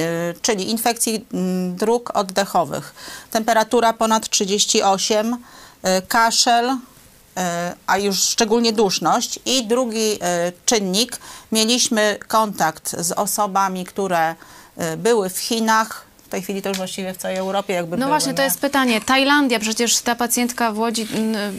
[0.41, 2.93] czyli infekcji mm, dróg oddechowych,
[3.31, 5.37] temperatura ponad 38,
[5.83, 7.43] yy, kaszel, yy,
[7.87, 9.39] a już szczególnie duszność.
[9.45, 10.17] I drugi yy,
[10.65, 11.17] czynnik,
[11.51, 14.35] mieliśmy kontakt z osobami, które
[14.77, 18.05] yy, były w Chinach, w tej chwili to już właściwie w całej Europie jakby No
[18.05, 18.45] były, właśnie, to nie?
[18.45, 19.01] jest pytanie.
[19.01, 21.07] Tajlandia, przecież ta pacjentka w Łodzi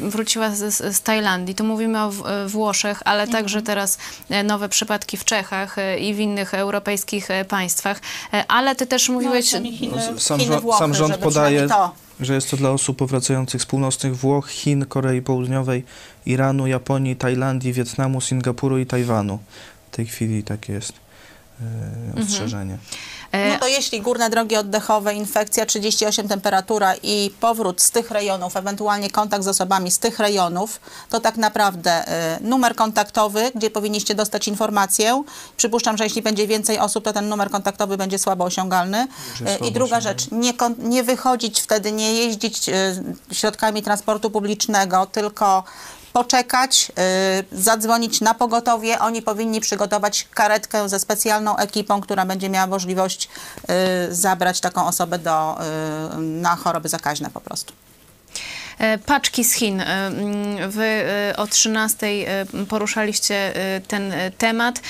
[0.02, 1.54] wróciła z, z- Tajlandii.
[1.54, 3.32] Tu mówimy o w- Włoszech, ale Mhm.
[3.42, 8.00] także teraz e, nowe przypadki w Czechach e, i w innych europejskich e, państwach.
[8.48, 9.52] Ale ty też mówiłeś...
[9.52, 11.94] No, Chiny, No, sam, Chiny, rząd, Włochy, sam rząd podaje, to.
[12.20, 15.84] że jest to dla osób powracających z północnych Włoch, Chin, Korei Południowej,
[16.26, 19.38] Iranu, Japonii, Tajlandii, Wietnamu, Singapuru i Tajwanu.
[19.92, 20.92] W tej chwili takie jest
[22.16, 22.74] yy, ostrzeżenie.
[22.74, 22.78] e,
[23.32, 29.10] No to jeśli górne drogi oddechowe, infekcja 38 temperatura i powrót z tych rejonów, ewentualnie
[29.10, 32.04] kontakt z osobami z tych rejonów, to tak naprawdę
[32.38, 35.24] y, numer kontaktowy, gdzie powinniście dostać informację.
[35.56, 39.06] Przypuszczam, że jeśli będzie więcej osób, to ten numer kontaktowy będzie słabo osiągalny.
[39.38, 40.20] Będzie Y, I słabo druga osiągalny.
[40.20, 42.70] rzecz, nie, kon- nie wychodzić wtedy, nie jeździć
[43.32, 45.64] środkami transportu publicznego, tylko
[46.12, 46.92] poczekać,
[47.52, 48.98] y, zadzwonić na pogotowie.
[48.98, 53.28] Oni powinni przygotować karetkę ze specjalną ekipą, która będzie miała możliwość
[54.08, 55.58] y, zabrać taką osobę do,
[56.16, 57.72] y, na choroby zakaźne po prostu.
[58.80, 59.80] E, Paczki z Chin.
[59.80, 63.52] E, mm, Wy e, o 13 e, poruszaliście
[63.88, 64.82] ten temat,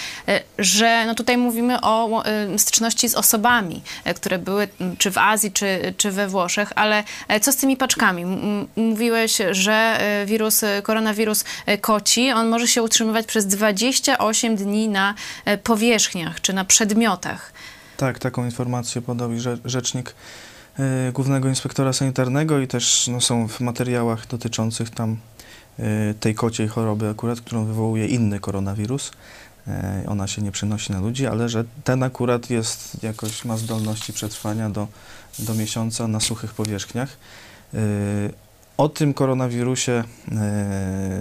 [0.59, 2.23] że no tutaj mówimy o
[2.57, 3.83] styczności z osobami,
[4.17, 7.05] które były czy w Azji, czy, czy we Włoszech, ale
[7.41, 8.25] co z tymi paczkami?
[8.77, 11.45] Mówiłeś, że wirus, koronawirus
[11.81, 15.15] koci, on może się utrzymywać przez 28 dni na
[15.63, 17.53] powierzchniach, czy na przedmiotach.
[17.97, 19.31] Tak, taką informację podał
[19.65, 20.15] rzecznik
[21.13, 25.17] Głównego Inspektora Sanitarnego i też no, są w materiałach dotyczących tam
[25.79, 29.11] y, tej kociej choroby akurat, którą wywołuje inny koronawirus.
[30.05, 34.13] Y, ona się nie przenosi na ludzi, ale że ten akurat jest jakoś ma zdolności
[34.13, 34.89] przetrwania do,
[35.39, 37.17] do miesiąca na suchych powierzchniach.
[38.81, 40.05] O tym koronawirusie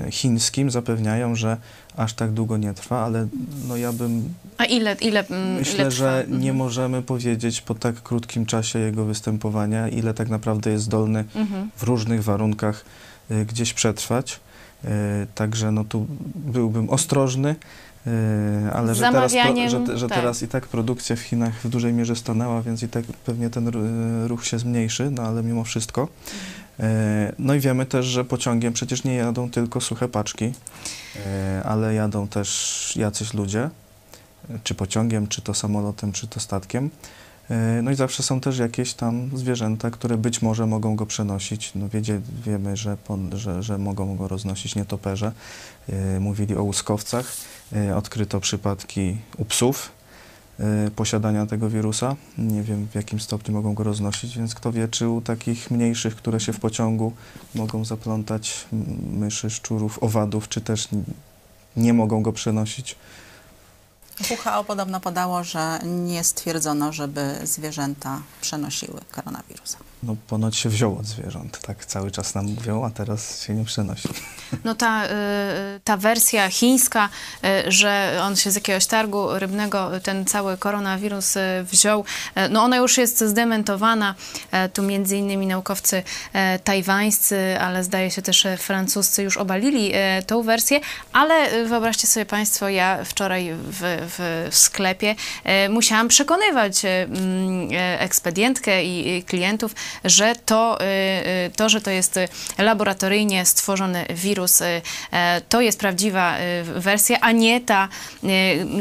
[0.08, 1.58] y, chińskim zapewniają, że
[1.98, 3.28] aż tak długo nie trwa, ale
[3.68, 5.90] no ja bym A ile, ile, mm, ile Myślę, trwa?
[5.92, 6.56] że nie Mhm.
[6.56, 11.70] możemy powiedzieć po tak krótkim czasie jego występowania, ile tak naprawdę jest zdolny Mhm.
[11.78, 12.86] w różnych warunkach
[13.32, 14.40] y, gdzieś przetrwać.
[14.86, 14.88] Y,
[15.36, 17.56] także no tu byłbym ostrożny,
[18.74, 19.32] ale że teraz,
[19.70, 20.18] że, że tak.
[20.18, 23.68] teraz i tak produkcja w Chinach w dużej mierze stanęła, więc i tak pewnie ten
[23.68, 26.04] ru- ruch się zmniejszy, no ale mimo wszystko.
[26.04, 26.69] Y,
[27.40, 32.28] No i wiemy też, że pociągiem przecież nie jadą tylko suche paczki, y, ale jadą
[32.28, 33.70] też jacyś ludzie,
[34.64, 36.90] czy pociągiem, czy to samolotem, czy to statkiem.
[37.50, 41.72] E, No i zawsze są też jakieś tam zwierzęta, które być może mogą go przenosić.
[41.76, 41.86] No
[42.46, 42.98] wiemy, że,
[43.34, 45.32] że, że mogą go roznosić nietoperze.
[45.90, 47.34] E, Mówili o łuskowcach.
[47.76, 49.99] E, Odkryto przypadki u psów e,
[50.96, 52.16] posiadania tego wirusa.
[52.38, 56.16] Nie wiem, w jakim stopniu mogą go roznosić, więc kto wie, czy u takich mniejszych,
[56.16, 57.14] które się w pociągu
[57.56, 58.68] mogą zaplątać,
[59.12, 60.88] myszy, szczurów, owadów, czy też
[61.78, 62.96] nie mogą go przenosić.
[64.30, 69.78] WHO podobno podało, że nie stwierdzono, żeby zwierzęta przenosiły koronawirusa.
[70.04, 73.66] No ponoć się wziął od zwierząt, tak cały czas nam mówią, a teraz się nie
[73.66, 74.10] przenosi.
[74.64, 75.10] No ta, y,
[75.84, 77.10] ta wersja chińska,
[77.68, 81.40] y, że on się z jakiegoś targu rybnego ten cały koronawirus y,
[81.72, 82.00] wziął,
[82.38, 84.16] y, no ona już jest zdementowana.
[84.52, 89.92] E, Tu między innymi naukowcy e, tajwańscy, ale zdaje się też e, francuscy już obalili
[90.28, 90.80] tą wersję,
[91.14, 93.80] ale y, wyobraźcie sobie Państwo, ja wczoraj w,
[94.18, 95.16] w, sklepie,
[95.70, 97.70] musiałam przekonywać mm,
[98.00, 99.76] ekspedientkę i klientów,
[100.06, 102.20] że to, e, e, to, że to jest
[102.58, 104.82] laboratoryjnie stworzony wirus, e,
[105.12, 106.36] e, to jest prawdziwa
[106.76, 107.88] wersja, a nie ta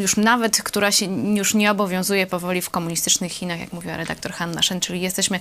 [0.01, 4.63] już nawet, która się już nie obowiązuje powoli w komunistycznych Chinach, jak mówiła redaktor Hanna
[4.63, 5.41] Shen, czyli jesteśmy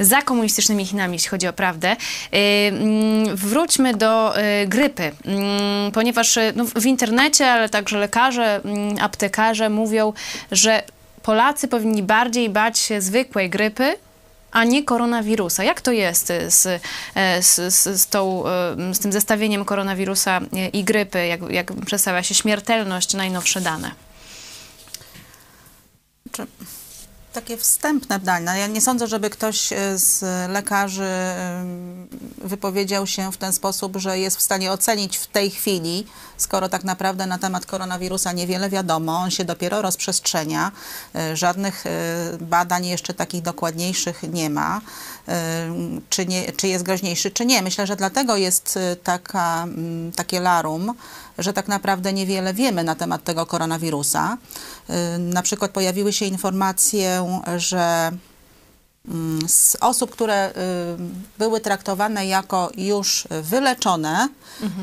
[0.00, 1.96] za komunistycznymi Chinami, jeśli chodzi o prawdę.
[2.30, 4.34] Mm, Wróćmy do
[4.66, 10.12] grypy, Mm, ponieważ no, w internecie, ale także lekarze, mm, aptekarze mówią,
[10.52, 10.82] że
[11.22, 13.96] Polacy powinni bardziej bać się zwykłej grypy,
[14.50, 15.64] a nie koronawirusa.
[15.64, 16.66] Jak to jest z,
[17.14, 20.40] e, z, z, z, tą, e, z tym zestawieniem koronawirusa
[20.72, 21.26] i grypy?
[21.26, 23.90] Jak, jak przedstawia się śmiertelność, najnowsze dane?
[26.32, 26.46] Czy
[27.32, 28.58] takie wstępne dane.
[28.58, 31.10] Ja nie sądzę, żeby ktoś e, z lekarzy
[32.38, 36.06] wypowiedział się w ten sposób, że jest w stanie ocenić w tej chwili,
[36.38, 40.72] skoro tak naprawdę na temat koronawirusa niewiele wiadomo, on się dopiero rozprzestrzenia,
[41.14, 41.90] e, żadnych e,
[42.40, 44.80] badań jeszcze takich dokładniejszych nie ma,
[45.28, 45.68] e,
[46.10, 47.62] czy, nie, czy jest groźniejszy, czy nie.
[47.62, 50.94] Myślę, że dlatego jest taka, mm, takie larum,
[51.38, 54.36] że tak naprawdę niewiele wiemy na temat tego koronawirusa.
[55.18, 58.12] Na przykład pojawiły się informacje, że
[59.46, 60.52] z osób, które y,
[61.38, 64.28] były traktowane jako już wyleczone,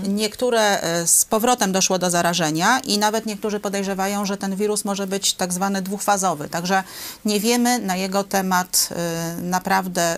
[0.08, 5.08] niektóre y, z powrotem doszło do zarażenia i nawet niektórzy podejrzewają, że ten wirus może
[5.08, 6.50] być tak zwany dwufazowy.
[6.50, 6.84] Także
[7.26, 8.90] nie wiemy na jego temat
[9.40, 10.18] y, naprawdę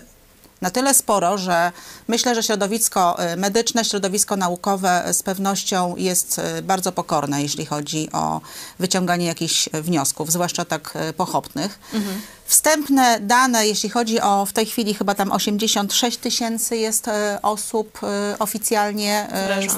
[0.60, 1.72] na tyle sporo, że
[2.08, 8.08] myślę, że środowisko y, medyczne, środowisko naukowe z pewnością jest y, bardzo pokorne, jeśli chodzi
[8.12, 8.40] o
[8.78, 11.78] wyciąganie jakichś wniosków, zwłaszcza tak y, pochopnych.
[12.44, 17.06] Wstępne dane, jeśli chodzi o w tej chwili chyba tam 86 tysięcy jest
[17.42, 18.00] osób
[18.38, 19.28] oficjalnie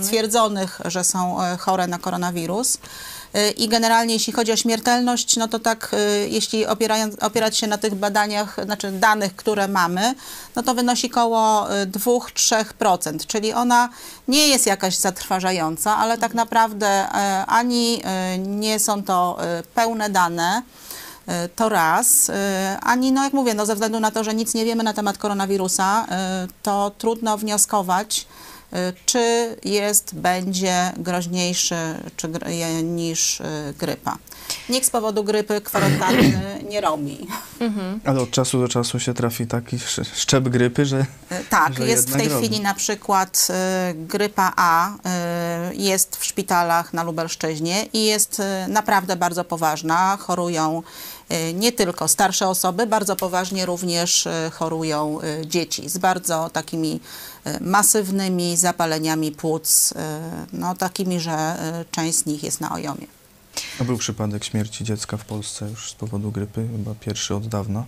[0.03, 2.79] stwierdzonych, że są chore na koronawirus.
[3.57, 7.79] I generalnie jeśli chodzi o śmiertelność, no to tak, e, jeśli opierając, opierać się na
[7.79, 10.15] tych badaniach, znaczy danych, które mamy,
[10.57, 13.89] no to wynosi koło e, 2-3%, czyli ona
[14.29, 18.03] nie jest jakaś zatrważająca, ale tak naprawdę e, ani
[18.39, 19.39] nie są to
[19.75, 20.63] pełne dane,
[21.57, 22.31] To raz.
[22.83, 25.19] Ani, no jak mówię, no ze względu na to, że nic nie wiemy na temat
[25.19, 26.07] koronawirusa,
[26.63, 28.27] to trudno wnioskować,
[29.07, 31.75] czy jest, będzie groźniejszy
[32.17, 33.45] czy je- niż e,
[33.79, 34.17] grypa.
[34.69, 36.41] Nikt z powodu grypy kwarantanny
[36.71, 37.27] nie robi.
[38.05, 41.87] Ale od czasu do czasu się trafi taki sz- szczep grypy, że E, Tak, Że
[41.89, 42.47] jest w tej robi.
[42.47, 48.67] chwili na przykład e, grypa A e, jest w szpitalach na Lubelszczyźnie i jest e,
[48.69, 50.17] naprawdę bardzo poważna.
[50.21, 50.83] Chorują e,
[51.55, 57.01] nie tylko starsze osoby, bardzo poważnie również e, chorują e, dzieci z bardzo takimi
[57.61, 59.95] masywnymi zapaleniami płuc,
[60.53, 61.57] no takimi, że
[61.91, 63.07] część z nich jest na ojomie.
[63.79, 67.85] no, był przypadek śmierci dziecka w Polsce już z powodu grypy, chyba pierwszy od dawna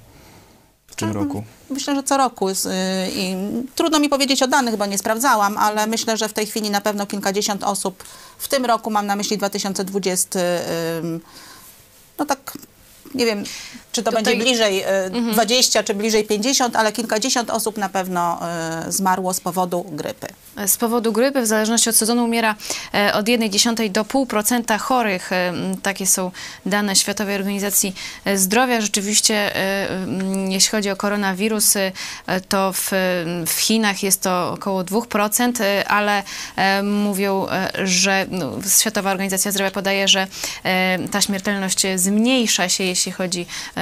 [0.87, 1.27] w tym Mhm.
[1.29, 1.45] roku.
[1.71, 2.49] Myślę, że co roku.
[2.49, 2.55] y,
[3.15, 3.37] I
[3.75, 6.81] trudno mi powiedzieć o danych, bo nie sprawdzałam, ale myślę, że w tej chwili na
[6.81, 8.05] pewno kilkadziesiąt osób
[8.39, 10.39] w tym roku, mam na myśli 2020,
[10.99, 11.21] ym,
[12.19, 12.59] no tak,
[13.15, 13.45] nie wiem,
[13.93, 14.85] czy to Tutaj- będzie bliżej
[15.31, 18.41] y, 20 czy bliżej 50, ale kilkadziesiąt osób na pewno
[18.89, 20.27] y, zmarło z powodu grypy.
[20.67, 22.55] Z powodu grypy, w zależności od sezonu, umiera
[22.95, 25.33] e, od 1,1 do 0,5% chorych.
[25.33, 26.31] E, Takie są
[26.67, 28.81] dane Światowej Organizacji e, Zdrowia.
[28.81, 29.89] Rzeczywiście, e,
[30.49, 31.93] jeśli chodzi o koronawirus, e,
[32.49, 32.91] to w,
[33.47, 36.23] w Chinach jest to około 2%, e, ale
[36.57, 40.27] e, mówią, e, że no, Światowa Organizacja Zdrowia podaje, że
[40.65, 43.82] e, ta śmiertelność zmniejsza się, jeśli chodzi e,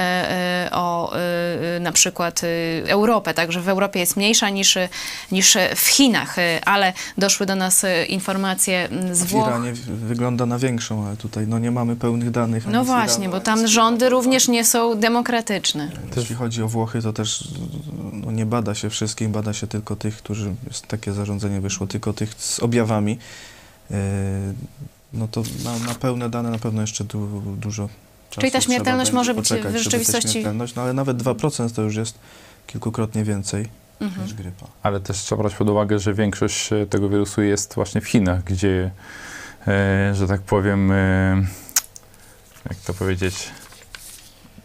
[0.71, 2.47] o e, na przykład e,
[2.91, 3.33] Europę.
[3.33, 4.77] Także w Europie jest mniejsza niż,
[5.31, 9.47] niż w Chinach, e, ale doszły do nas e, informacje z W Włoch.
[9.47, 12.67] Iranie w- wygląda na większą, ale tutaj no, nie mamy pełnych danych.
[12.67, 15.91] No właśnie, Iranu, bo tam rządy również nie są demokratyczne.
[16.17, 17.47] Jeśli chodzi o Włochy, to też
[18.13, 20.55] no, nie bada się wszystkich, bada się tylko tych, którzy,
[20.87, 23.17] takie zarządzenie wyszło, tylko tych z objawami.
[25.13, 27.89] No to na, na pełne dane na pewno jeszcze du, dużo
[28.31, 31.95] czasu Czyli ta śmiertelność może być w rzeczywistości- śmiertelność, No ale nawet 2% to już
[31.95, 32.19] jest
[32.67, 33.67] kilkukrotnie więcej
[34.01, 34.23] Mhm.
[34.25, 34.65] niż grypa.
[34.83, 38.43] Ale też trzeba brać pod uwagę, że większość e, tego wirusu jest właśnie w Chinach,
[38.43, 38.91] gdzie,
[39.67, 41.45] e, że tak powiem, e,
[42.69, 43.49] jak to powiedzieć,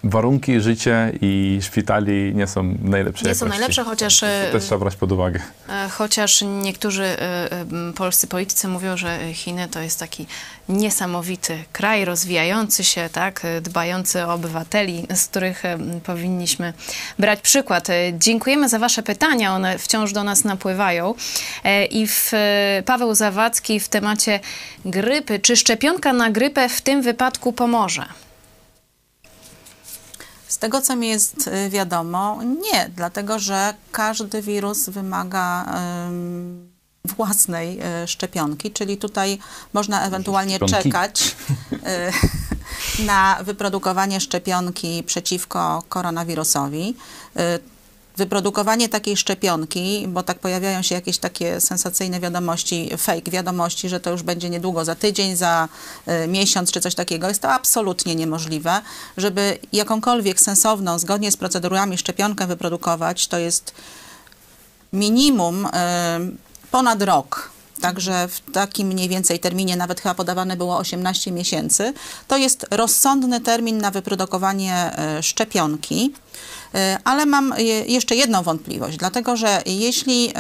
[0.04, 3.24] warunki życia i szpitali nie są najlepsze.
[3.24, 3.60] Nie są jakości.
[3.60, 5.40] najlepsze, chociaż, To e, też trzeba brać pod uwagę.
[5.68, 7.48] E, Chociaż niektórzy e,
[7.96, 10.26] polscy politycy mówią, że Chiny to jest taki
[10.68, 15.62] niesamowity kraj, rozwijający się, tak, dbający o obywateli, z których
[16.04, 16.72] powinniśmy
[17.18, 17.88] brać przykład.
[18.18, 21.14] Dziękujemy za Wasze pytania, one wciąż do nas napływają.
[21.90, 22.32] I w,
[22.84, 24.40] Paweł Zawadzki w temacie
[24.84, 25.38] grypy.
[25.38, 28.06] Czy szczepionka na grypę w tym wypadku pomoże?
[30.48, 35.74] Z tego, co mi jest y, wiadomo, nie, dlatego że każdy wirus wymaga
[36.08, 36.70] ym,
[37.04, 39.38] własnej y, szczepionki, czyli tutaj
[39.72, 41.36] można ewentualnie czekać
[41.72, 46.96] y, na wyprodukowanie szczepionki przeciwko koronawirusowi.
[48.16, 54.10] Wyprodukowanie takiej szczepionki, bo tak pojawiają się jakieś takie sensacyjne wiadomości, fake wiadomości, że to
[54.10, 55.68] już będzie niedługo, za tydzień, za
[56.24, 58.82] y, miesiąc czy coś takiego, jest to absolutnie niemożliwe.
[59.16, 63.72] Żeby jakąkolwiek sensowną, zgodnie z procedurami szczepionkę wyprodukować, to jest
[64.92, 65.70] minimum y,
[66.70, 67.50] ponad rok.
[67.80, 71.92] Także w takim mniej więcej terminie, nawet chyba podawane było 18 miesięcy,
[72.28, 76.12] to jest rozsądny termin na wyprodukowanie y, szczepionki.
[76.74, 77.54] Y, Ale mam
[77.86, 80.32] jeszcze jedną wątpliwość, dlatego że jeśli y,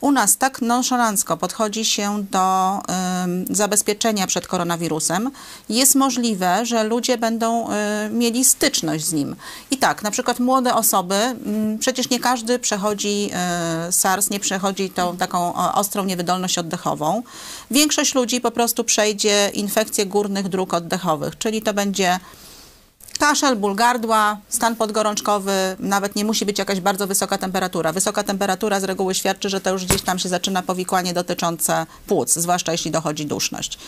[0.00, 2.78] u nas tak nonszalancko podchodzi się do
[3.24, 5.30] ym, zabezpieczenia przed koronawirusem,
[5.68, 7.68] jest możliwe, że ludzie będą
[8.10, 9.36] mieli styczność z nim.
[9.70, 13.30] I tak, na przykład młode osoby, mm, przecież nie każdy przechodzi
[13.90, 17.22] SARS, nie przechodzi tą taką ostrą niewydolność oddechową.
[17.70, 22.20] Większość ludzi po prostu przejdzie infekcję górnych dróg oddechowych, czyli to będzie
[23.18, 27.92] Kaszel, ból gardła, stan podgorączkowy, nawet nie musi być jakaś bardzo wysoka temperatura.
[27.92, 32.34] Wysoka temperatura z reguły świadczy, że to już gdzieś tam się zaczyna powikłanie dotyczące płuc,
[32.34, 33.78] zwłaszcza jeśli dochodzi duszność.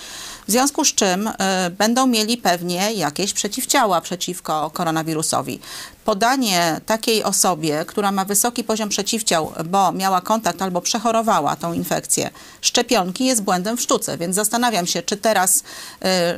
[0.48, 1.32] W związku z czym y,
[1.70, 5.60] będą mieli pewnie jakieś przeciwciała przeciwko koronawirusowi.
[6.08, 12.30] Podanie takiej osobie, która ma wysoki poziom przeciwciał, bo miała kontakt albo przechorowała tą infekcję,
[12.60, 15.62] szczepionki jest błędem w sztuce, więc zastanawiam się, czy teraz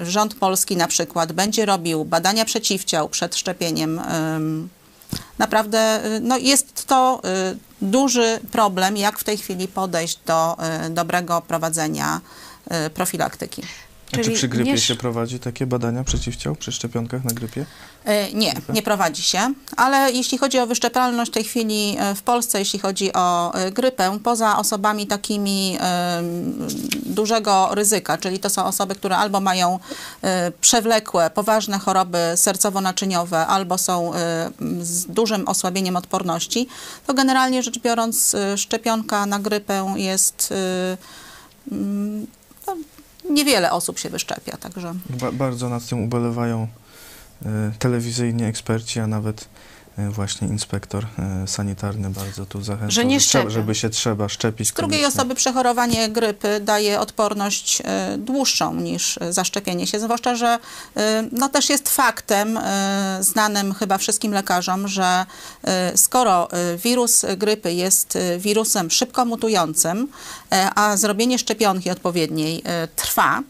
[0.02, 3.98] y, rząd polski na przykład będzie robił badania przeciwciał przed szczepieniem.
[3.98, 4.68] ym,
[5.38, 10.56] Naprawdę y, no jest to y, duży problem, jak w tej chwili podejść do
[10.86, 12.20] y, dobrego prowadzenia
[12.86, 13.62] y, profilaktyki.
[14.12, 17.66] A czy Czyli przy grypie nie się prowadzi takie badania przeciwciał przy szczepionkach na grypie?
[18.04, 22.22] E, Nie, nie prowadzi się, ale jeśli chodzi o wyszczepalność w tej chwili e, w
[22.22, 25.78] Polsce, jeśli chodzi o e, grypę, poza osobami takimi
[27.06, 29.78] dużego ryzyka, czyli to są osoby, które albo mają
[30.60, 34.12] przewlekłe, poważne choroby sercowo-naczyniowe, albo są
[34.80, 36.68] z dużym osłabieniem odporności,
[37.06, 40.54] to generalnie rzecz biorąc szczepionka na grypę jest
[43.30, 44.94] niewiele osób się wyszczepia, także...
[45.10, 46.68] Ba bardzo nad tym ubolewają
[47.46, 49.48] e, telewizyjni eksperci, a nawet
[50.10, 53.50] właśnie inspektor e, sanitarny bardzo tu zachęca, Że nie trzeba, szczepia.
[53.50, 54.68] żeby się trzeba szczepić.
[54.68, 55.20] Z drugiej koniecznie.
[55.20, 60.58] osoby przechorowanie grypy daje odporność e, dłuższą niż e, zaszczepienie się, zwłaszcza, że
[60.96, 65.26] e, no, też jest faktem e, znanym chyba wszystkim lekarzom, że
[65.64, 70.08] e, skoro e, wirus grypy jest e, wirusem szybko mutującym,
[70.52, 73.42] e, a zrobienie szczepionki odpowiedniej e, trwa, e,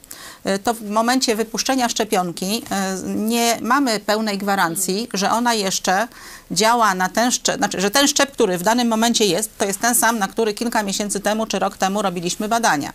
[0.64, 6.08] to w momencie wypuszczenia szczepionki e, nie mamy pełnej gwarancji, że ona jeszcze
[6.50, 9.80] działa na ten szczep, znaczy, że ten szczep, który w danym momencie jest, to jest
[9.80, 12.92] ten sam, na który kilka miesięcy temu czy rok temu robiliśmy badania.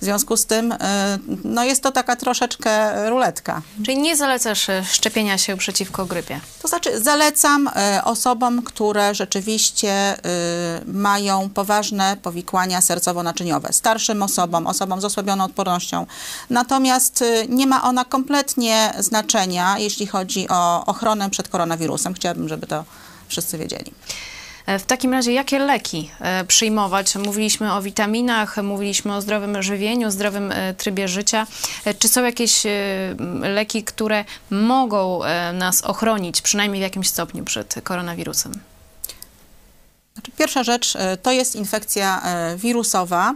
[0.00, 3.62] W związku z tym, e, no jest to taka troszeczkę ruletka.
[3.84, 6.40] Czyli nie zalecasz e, szczepienia się przeciwko grypie?
[6.62, 10.16] To znaczy, zalecam e, osobom, które rzeczywiście
[10.86, 16.06] mają poważne powikłania sercowo-naczyniowe, starszym osobom, osobom z osłabioną odpornością.
[16.50, 22.14] Natomiast nie ma ona kompletnie znaczenia, jeśli chodzi o ochronę przed koronawirusem.
[22.14, 22.84] Chciałabym, żeby to
[23.28, 23.92] wszyscy wiedzieli.
[24.66, 27.16] W takim razie, jakie leki e, przyjmować?
[27.16, 31.46] Mówiliśmy o witaminach, mówiliśmy o zdrowym żywieniu, zdrowym e, trybie życia.
[31.84, 32.62] E, Czy są jakieś
[33.40, 35.20] leki, które mogą
[35.52, 38.52] nas ochronić, przynajmniej w jakimś stopniu, przed koronawirusem?
[40.14, 42.22] Znaczy, pierwsza rzecz to jest infekcja
[42.56, 43.34] wirusowa,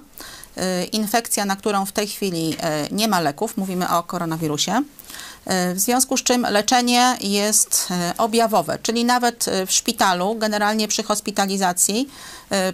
[0.93, 2.57] infekcja, na którą w tej chwili
[2.91, 4.83] nie ma leków, mówimy o koronawirusie.
[5.47, 10.89] E, W związku z czym leczenie jest e, objawowe, czyli nawet e, w szpitalu, generalnie
[10.89, 12.09] przy hospitalizacji,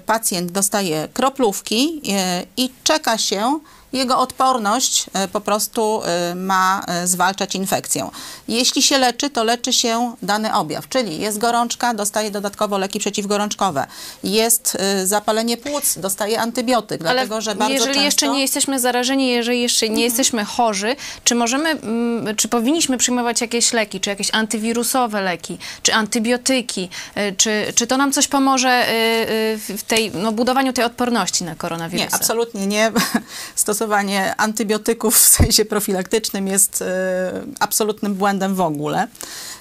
[0.07, 2.03] pacjent dostaje kroplówki
[2.57, 3.61] i czeka się,
[3.97, 8.11] jego odporność e, po prostu e, ma e, zwalczać infekcję.
[8.49, 13.87] Jeśli się leczy, to leczy się dany objaw, czyli jest gorączka, dostaje dodatkowo leki przeciwgorączkowe.
[14.25, 18.05] Jest zapalenie płuc, dostaje antybiotyk, dlatego że bardzo jeżeli często...
[18.05, 23.41] jeszcze nie jesteśmy zarażeni, jeżeli jeszcze nie jesteśmy chorzy, czy możemy, mm, czy powinniśmy przyjmować
[23.41, 26.89] jakieś leki, czy jakieś antywirusowe leki, czy antybiotyki,
[27.37, 28.87] czy, czy to nam coś pomoże
[29.69, 32.09] w tej, no, budowaniu tej odporności na koronawirusa?
[32.09, 32.93] Nie, absolutnie nie.
[33.87, 36.87] Stosowanie antybiotyków w sensie profilaktycznym jest e,
[37.61, 39.09] absolutnym błędem w ogóle.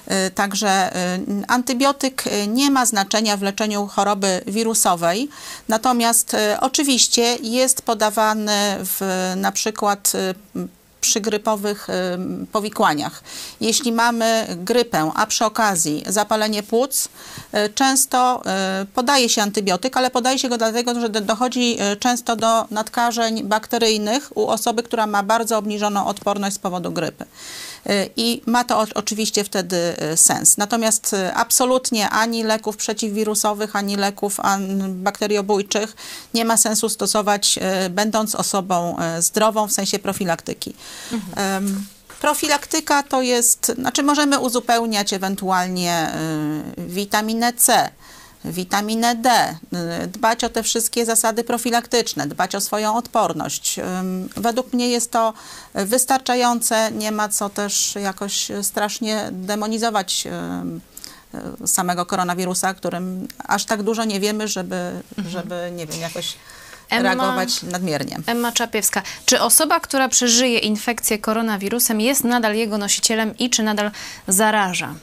[0.06, 1.18] E, Także e,
[1.48, 5.28] antybiotyk nie ma znaczenia w leczeniu choroby wirusowej,
[5.68, 10.12] natomiast oczywiście jest podawany w na przykład
[11.00, 12.18] przy grypowych e,
[12.52, 13.22] powikłaniach.
[13.60, 17.08] Jeśli mamy grypę, a przy okazji zapalenie płuc,
[17.52, 22.36] e, często e, podaje się antybiotyk, ale podaje się go dlatego, że do- dochodzi często
[22.36, 27.24] do nadkażeń bakteryjnych u osoby, która ma bardzo obniżoną odporność z powodu grypy.
[27.86, 30.56] E, I ma to o- oczywiście wtedy e, sens.
[30.56, 34.36] Natomiast e, absolutnie ani leków przeciwwirusowych, ani leków
[34.88, 35.96] bakteriobójczych
[36.34, 37.58] nie ma sensu stosować,
[37.90, 40.74] będąc osobą zdrową w sensie profilaktyki.
[41.36, 41.86] Em,
[42.20, 46.10] Profilaktyka to jest, znaczy możemy uzupełniać ewentualnie
[46.78, 47.90] y, witaminę C,
[48.46, 49.56] witaminę D,
[50.06, 53.80] dbać o te wszystkie zasady profilaktyczne, dbać o swoją odporność.
[54.36, 55.34] Według mnie jest to
[55.74, 60.26] wystarczające, nie ma co też jakoś strasznie demonizować
[61.64, 66.36] y, samego koronawirusa, którym aż tak dużo nie wiemy, żeby, żeby nie wiem, jakoś
[66.90, 68.18] Emma- reagować nadmiernie.
[68.26, 69.02] Emma Czapiewska.
[69.26, 73.90] Czy osoba, która przeżyje infekcję koronawirusem jest nadal jego nosicielem i czy nadal
[74.28, 74.94] zaraża?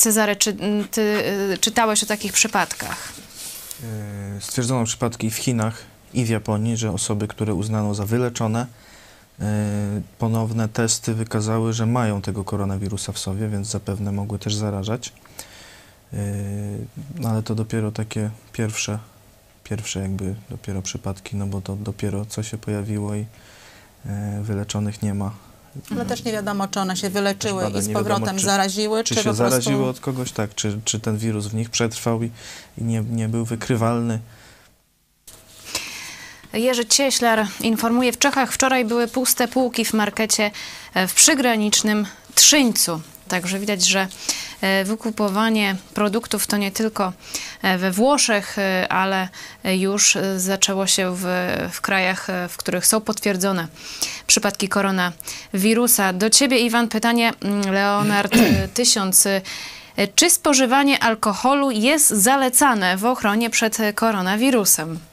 [0.00, 1.00] Cezary, czy mm, ty
[1.54, 3.12] y, czytałeś o takich przypadkach?
[4.36, 5.82] E, Stwierdzono przypadki w Chinach
[6.14, 8.66] i w Japonii, że osoby, które uznano za wyleczone,
[9.40, 9.44] e,
[10.18, 15.12] ponowne testy wykazały, że mają tego koronawirusa w sobie, więc zapewne mogły też zarażać.
[16.12, 16.16] E,
[17.18, 18.98] No ale to dopiero takie pierwsze,
[19.64, 23.26] pierwsze jakby dopiero przypadki, no bo to dopiero co się pojawiło i
[24.42, 25.30] wyleczonych nie ma.
[25.92, 28.44] Ale też nie wiadomo, czy one się wyleczyły bada- i z nie wiadomo, powrotem czy-
[28.44, 29.50] zaraziły, Czy czy, się po prostu...
[29.50, 32.30] zaraziły od kogoś, tak, czy, czy ten wirus w nich przetrwał i,
[32.78, 34.18] i nie, nie był wykrywalny.
[36.52, 40.50] Jerzy Cieślar informuje, w Czechach wczoraj były puste półki w markecie
[40.94, 43.00] e, w przygranicznym Trzyńcu.
[43.30, 44.08] Także widać, że
[44.60, 47.12] e, wykupowanie produktów to nie tylko
[47.62, 49.28] e, we Włoszech, e, ale
[49.64, 51.24] już zaczęło się w,
[51.72, 53.68] w krajach, w których są potwierdzone
[54.26, 56.12] przypadki koronawirusa.
[56.12, 59.26] Do ciebie, Iwan, pytanie mm, Leonard e, Tysiąc.
[59.26, 59.40] E,
[60.14, 65.09] Czy spożywanie alkoholu jest zalecane w ochronie przed koronawirusem?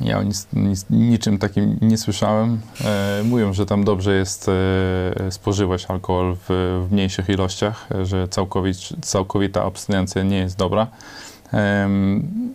[0.00, 2.60] Ja o nic, nic, niczym takim nie słyszałem.
[2.84, 6.46] E, mówią, że tam dobrze jest e, spożywać alkohol w,
[6.88, 10.86] w mniejszych ilościach, e, że całkowit, całkowita abstynencja nie jest dobra.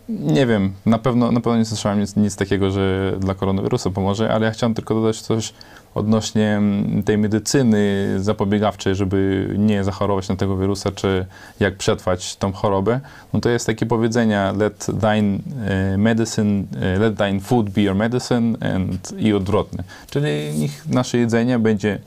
[0.10, 4.34] Nie wiem, na pewno, na pewno nie słyszałem nic, nic takiego, że dla koronawirusa pomoże,
[4.34, 5.54] ale ja chciałem tylko dodać coś
[5.96, 6.62] odnośnie
[7.06, 11.26] tej medycyny zapobiegawczej, żeby nie zachorować na tego wirusa, czy
[11.60, 13.00] jak przetrwać tą chorobę.
[13.34, 17.96] No to jest takie powiedzenie let thine e, medicine, e, let thine food be your
[17.96, 19.84] medicine and i odwrotnie.
[20.10, 22.00] Czyli niech nasze jedzenie będzie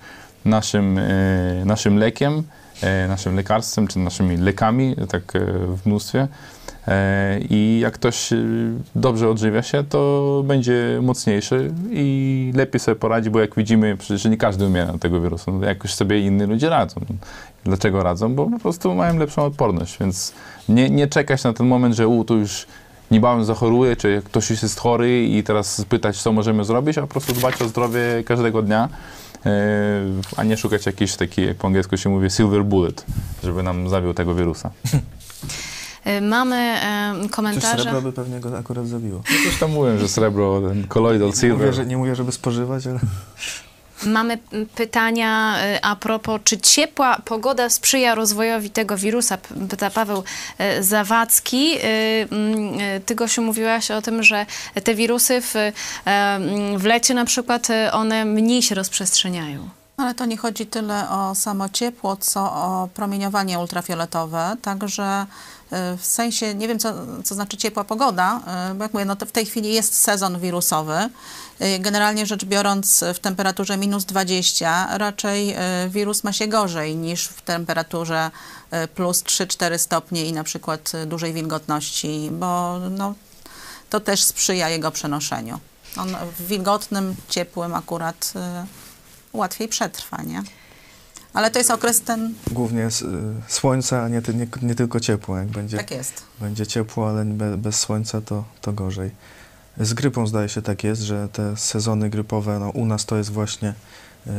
[0.45, 2.43] naszym, e, naszym lekiem,
[3.09, 5.33] naszym lekarstwem, czy naszymi lekami, tak
[5.77, 6.29] w mnóstwie.
[6.89, 8.37] E, I jak ktoś e,
[8.95, 14.37] dobrze odżywia się, to będzie mocniejszy i lepiej sobie poradzi, bo jak widzimy, przecież nie
[14.37, 15.53] każdy umiera tego wirusa.
[15.53, 17.01] No, jakoś sobie inni ludzie radzą.
[17.65, 18.35] Dlaczego radzą?
[18.35, 20.33] Bo po prostu mają lepszą odporność, więc
[20.69, 22.67] nie, nie czekać na ten moment, że u, tu już
[23.11, 27.07] niebawem zachoruje, czy ktoś już jest chory i teraz spytać, co możemy zrobić, a po
[27.07, 28.89] prostu dbać o zdrowie każdego dnia,
[29.47, 29.51] e,
[30.37, 33.05] a nie szukać jakiejś takiej, po angielsku się mówi, silver bullet,
[33.43, 34.71] żeby nam zabił tego wirusa.
[36.07, 37.83] Y, Mamy e, Coś komentarze.
[37.83, 39.23] srebra by pewnie go akurat zabiło.
[39.31, 41.75] No Coś tam mówią, że srebro, ten colloidal Nie mówię, silver.
[41.75, 42.99] że, nie mówię, żeby spożywać, ale
[44.07, 44.39] Mamy
[44.75, 49.39] pytania y, a propos, czy ciepła pogoda sprzyja rozwojowi tego wirusa?
[49.71, 50.25] Pyta Paweł
[50.79, 51.77] y, Zawadzki.
[52.31, 52.75] Mm,
[53.07, 54.47] Ty, Gosiu, mówiłaś o tym, że
[54.85, 55.55] te wirusy w,
[56.77, 59.69] w lecie na przykład one mniej się rozprzestrzeniają.
[59.97, 65.27] Ale to nie chodzi tyle o samo ciepło, co o promieniowanie ultrafioletowe, także
[65.99, 66.95] w sensie, nie wiem co,
[67.25, 71.11] co znaczy ciepła pogoda, y, bo jak mówię, no w tej chwili jest sezon wirusowy.
[71.63, 75.57] Y, Generalnie rzecz biorąc w temperaturze minus 20 raczej
[75.89, 78.31] wirus ma się gorzej niż w temperaturze
[78.95, 83.15] plus 3-4 stopnie i na przykład dużej wilgotności, bo no,
[83.91, 85.61] to też sprzyja jego przenoszeniu.
[85.97, 88.33] On w wilgotnym, ciepłym akurat
[89.33, 90.43] łatwiej przetrwa, nie?
[91.35, 92.91] Ale to jest okres ten, Głównie y,
[93.49, 95.37] słońca, a nie, nie, nie tylko ciepło.
[95.39, 96.23] Jak będzie, tak jest.
[96.41, 99.11] będzie ciepło, ale be, bez słońca to, to gorzej.
[99.81, 103.31] Z grypą zdaje się tak jest, że te sezony grypowe, no u nas to jest
[103.31, 103.75] właśnie
[104.27, 104.31] y,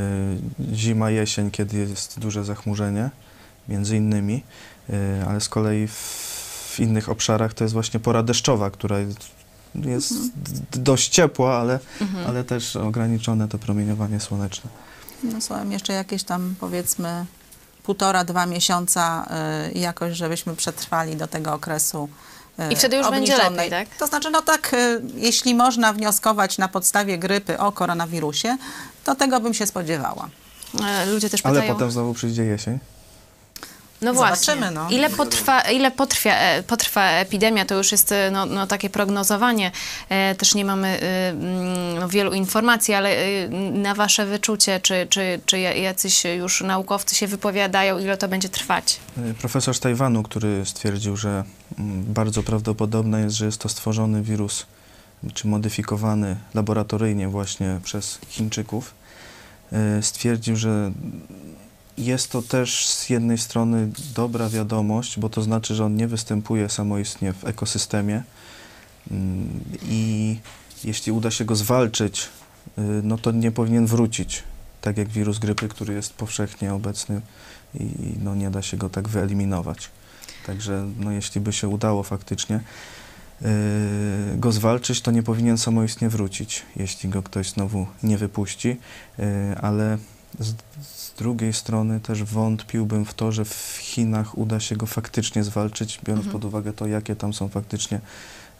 [0.73, 3.09] zima, jesień, kiedy jest duże zachmurzenie,
[3.69, 4.43] między innymi,
[4.89, 4.93] y,
[5.27, 5.91] ale z kolei w,
[6.75, 9.19] w innych obszarach to jest właśnie pora deszczowa, która jest,
[9.75, 11.79] jest d- dość ciepła, ale,
[12.27, 14.69] ale też ograniczone to promieniowanie słoneczne.
[15.24, 17.26] No są jeszcze jakieś tam powiedzmy
[17.84, 19.28] półtora, dwa miesiąca
[19.76, 22.09] y, jakoś, żebyśmy przetrwali do tego okresu
[22.59, 23.88] y, I wtedy już będzie lepiej, tak?
[23.99, 28.57] To znaczy, no tak, y, jeśli można wnioskować na podstawie grypy o koronawirusie,
[29.03, 30.30] to tego bym się spodziewała.
[30.86, 31.74] E, Ludzie też Ale pytają...
[31.74, 32.80] potem znowu przyjdzie jesień.
[34.01, 34.71] No Zobaczymy, właśnie.
[34.71, 34.89] no.
[34.89, 39.71] Ile, potrwa, ile potrwa, e, potrwa epidemia, to już jest e, no, no, takie prognozowanie.
[40.09, 45.07] E, też nie mamy e, mm, no, wielu informacji, ale e, na wasze wyczucie, czy,
[45.09, 48.99] czy, czy jacyś już naukowcy się wypowiadają, ile to będzie trwać?
[49.39, 51.43] Profesor z Tajwanu, który stwierdził, że
[51.79, 54.65] mm, bardzo prawdopodobne jest, że jest to stworzony wirus,
[55.33, 58.93] czy modyfikowany laboratoryjnie właśnie przez Chińczyków,
[60.01, 60.91] stwierdził, że
[61.97, 66.69] jest to też z jednej strony dobra wiadomość, bo to znaczy, że on nie występuje
[66.69, 68.23] samoistnie w ekosystemie
[69.11, 70.37] Mm, i
[70.83, 72.29] jeśli uda się go zwalczyć,
[72.77, 74.43] y, no to nie powinien wrócić,
[74.81, 77.21] tak jak wirus grypy, który jest powszechnie obecny
[77.79, 77.89] i
[78.23, 79.89] no, nie da się go tak wyeliminować.
[80.45, 82.59] Także no, jeśli by się udało faktycznie
[83.41, 83.47] yy,
[84.37, 88.77] go zwalczyć, to nie powinien samoistnie wrócić, jeśli go ktoś znowu nie wypuści,
[89.17, 89.25] yy,
[89.61, 89.97] ale
[90.39, 90.53] z,
[90.88, 95.99] z drugiej strony też wątpiłbym w to, że w Chinach uda się go faktycznie zwalczyć,
[96.05, 96.41] biorąc Mhm.
[96.41, 97.99] pod uwagę to, jakie tam są faktycznie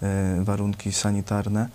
[0.01, 0.07] yy,
[0.43, 1.69] warunki sanitarne.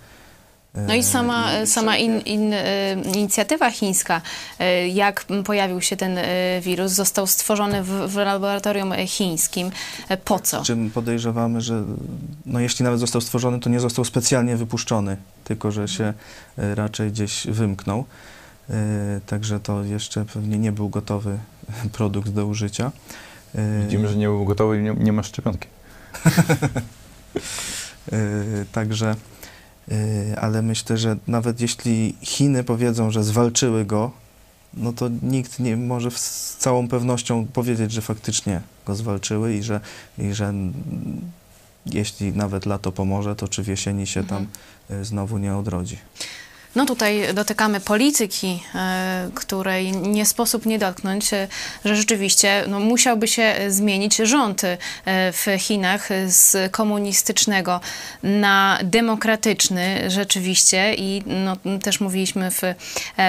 [0.75, 4.21] No i sama, i sama in, in, e, inicjatywa chińska,
[4.59, 6.25] e, jak pojawił się ten e,
[6.61, 9.71] wirus, został stworzony w, w laboratorium e, chińskim.
[10.09, 10.63] E, Po co?
[10.63, 11.85] Czym podejrzewamy, że
[12.47, 16.15] no jeśli nawet został stworzony, to nie został specjalnie wypuszczony, tylko że się
[16.59, 18.05] e, raczej gdzieś wymknął.
[18.71, 21.39] E, Także to jeszcze pewnie nie był gotowy
[21.93, 22.93] produkt do użycia.
[23.55, 25.69] E, Widzimy, że nie był gotowy i nie, nie ma szczepionki.
[28.13, 28.19] e,
[28.73, 29.17] Także,
[30.41, 34.11] ale myślę, że nawet jeśli Chiny powiedzą, że zwalczyły go,
[34.75, 39.81] no to nikt nie może z całą pewnością powiedzieć, że faktycznie go zwalczyły i że,
[40.19, 40.55] i że
[41.87, 44.47] jeśli nawet lato pomoże, to czy w jesieni się tam
[44.91, 45.99] e, znowu nie odrodzi.
[46.75, 51.49] No tutaj dotykamy polityki, e, której nie sposób nie dotknąć, e,
[51.85, 54.79] że rzeczywiście no, musiałby się zmienić rząd e,
[55.33, 57.81] w Chinach z komunistycznego
[58.23, 62.63] na demokratyczny rzeczywiście i no, też mówiliśmy w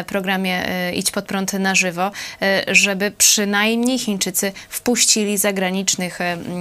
[0.08, 0.66] programie
[0.96, 2.12] Idź pod prąd na żywo,
[2.68, 6.20] żeby przynajmniej Chińczycy wpuścili zagranicznych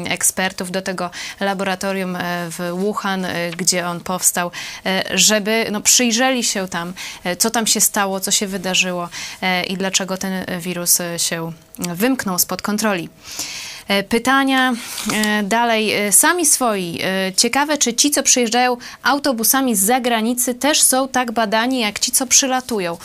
[0.08, 1.10] ekspertów do tego
[1.40, 2.18] laboratorium
[2.50, 3.26] w Wuhan,
[3.56, 4.50] gdzie on powstał,
[5.14, 6.92] żeby no, przyjrzeli się tam,
[7.24, 9.08] e, co tam się stało, co się wydarzyło
[9.42, 13.08] e, i dlaczego ten e, wirus się wymknął spod kontroli.
[14.08, 14.74] Pytania
[15.42, 15.92] dalej.
[16.12, 16.98] Sami swoi.
[17.36, 22.26] Ciekawe, czy ci, co przyjeżdżają autobusami z zagranicy, też są tak badani, jak ci, co
[22.26, 22.98] przylatują.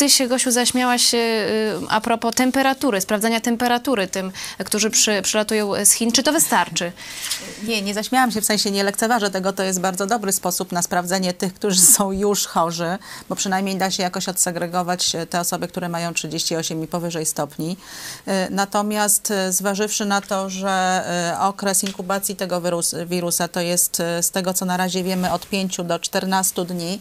[0.00, 1.50] Ty się, Gosiu, zaśmiałaś e, e,
[1.88, 4.32] a propos temperatury, sprawdzania temperatury tym,
[4.64, 6.12] którzy przy, przylatują z Chin.
[6.12, 6.92] Czy to wystarczy?
[7.62, 10.82] Nie, nie zaśmiałam się, w sensie nie lekceważę tego, to jest bardzo dobry sposób na
[10.82, 12.98] sprawdzenie tych, którzy są już chorzy,
[13.28, 17.76] bo przynajmniej da się jakoś odsegregować e, te osoby, które mają 38 i powyżej stopni.
[18.26, 21.04] E, Natomiast e, zważywszy na to, że
[21.40, 25.76] okres inkubacji tego wirus, wirusa to jest z tego, co na razie wiemy, od 5
[25.84, 27.00] do 14 dni,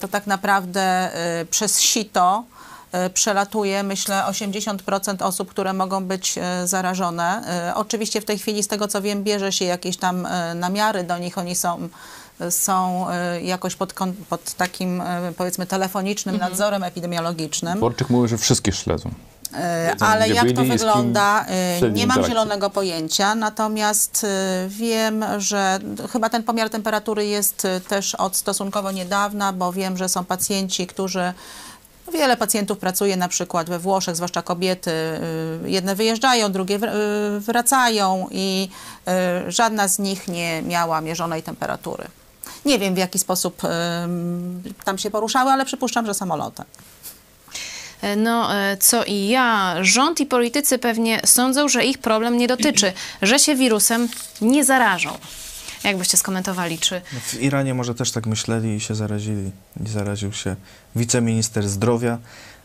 [0.00, 2.44] to tak naprawdę e, przez sito
[2.92, 7.42] e, przelatuje, myślę, 80% osób, które mogą być e, zarażone.
[7.70, 11.04] E, Oczywiście w tej chwili, z tego co wiem, bierze się jakieś tam e, namiary
[11.04, 11.88] do nich, oni są
[12.50, 17.76] są e, jakoś pod, kon- pod takim, e, powiedzmy, telefonicznym nadzorem epidemiologicznym.
[17.78, 19.10] Dworczyk mówi, że wszystkie śledzą.
[19.54, 25.78] E, Ale jak to wygląda, e, nie mam zielonego pojęcia, natomiast e, wiem, że
[26.12, 31.32] chyba ten pomiar temperatury jest też od stosunkowo niedawna, bo wiem, że są pacjenci, którzy
[32.12, 34.90] Wiele pacjentów pracuje na przykład we Włoszech, zwłaszcza kobiety.
[35.64, 36.90] Jedne wyjeżdżają, drugie wr-
[37.40, 38.68] wracają i
[39.48, 42.04] żadna z nich nie miała mierzonej temperatury.
[42.64, 43.62] Nie wiem, w jaki sposób
[44.84, 46.66] tam się poruszały, ale przypuszczam, że samolotem.
[48.02, 52.48] E, No, e, co i ja, rząd i politycy pewnie sądzą, że ich problem nie
[52.48, 52.92] dotyczy,
[53.22, 54.08] że się wirusem
[54.40, 55.10] nie zarażą.
[55.84, 59.50] Jak byście skomentowali, czy No w Iranie może też tak myśleli i się zarazili.
[59.84, 60.56] I zaraził się
[60.96, 62.18] wiceminister zdrowia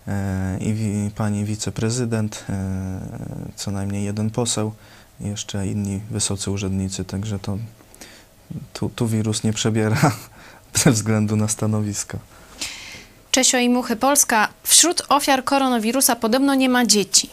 [0.07, 3.01] e, i wi, pani wiceprezydent, e,
[3.55, 4.73] co najmniej jeden poseł
[5.21, 7.57] i jeszcze inni wysocy urzędnicy, także to
[8.73, 10.11] tu, tu wirus nie przebiera
[10.83, 12.17] ze względu na stanowiska.
[13.33, 17.29] Czesio i Muchy Polska wśród ofiar koronawirusa podobno nie ma dzieci.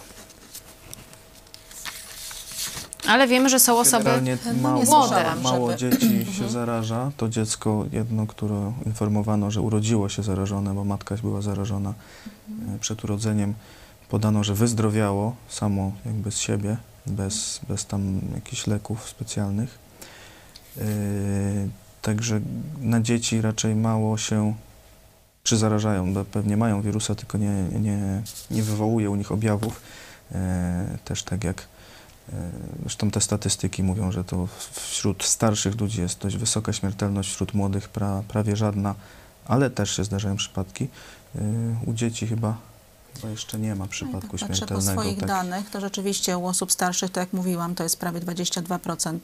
[3.09, 5.25] Ale wiemy, że są osoby Generalnie mało, Młode.
[5.43, 7.11] mało dzieci się zaraża.
[7.17, 11.95] To dziecko jedno, które informowano, że urodziło się zarażone, bo matka była zarażona
[12.75, 13.55] e, przed urodzeniem.
[14.09, 16.77] Podano, że wyzdrowiało samo jakby z siebie,
[17.07, 19.79] bez, bez tam jakichś leków specjalnych.
[20.79, 20.83] E,
[22.03, 22.41] Także
[22.81, 24.55] na dzieci raczej mało się
[25.51, 29.81] przyzarażają, bo pewnie mają wirusa, tylko nie, nie, nie wywołuje u nich objawów.
[30.33, 31.61] E, Też tak jak
[32.33, 32.51] e,
[32.83, 37.89] Zresztą te statystyki mówią, że to wśród starszych ludzi jest dość wysoka śmiertelność, wśród młodych
[37.89, 38.95] pra, prawie żadna,
[39.47, 40.89] ale też się zdarzają przypadki.
[41.35, 41.41] Yy,
[41.87, 42.57] U dzieci chyba,
[43.15, 45.01] chyba jeszcze nie ma przypadku Patrzę po śmiertelnego.
[45.01, 45.29] swoich tak.
[45.29, 49.19] danych, to rzeczywiście u osób starszych, tak jak mówiłam, to jest prawie 22%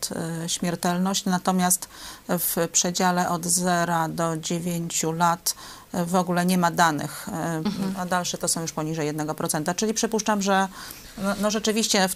[0.44, 1.88] y, śmiertelność, natomiast
[2.28, 5.54] w przedziale od 0 do 9 lat
[5.92, 9.74] w ogóle nie ma danych, y, a dalsze to są już poniżej 1%.
[9.74, 10.68] Czyli przypuszczam, że
[11.18, 12.08] no, no rzeczywiście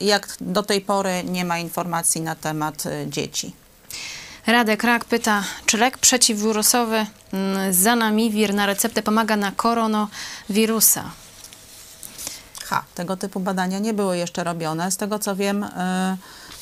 [0.00, 3.52] jak do tej pory nie ma informacji na temat y, dzieci.
[4.46, 11.10] Radek Rak pyta, czy lek przeciwwirusowy mm, Zanamivir na receptę pomaga na koronawirusa?
[12.64, 14.90] Ha, tego typu badania nie były jeszcze robione.
[14.90, 15.68] Z tego co wiem, y,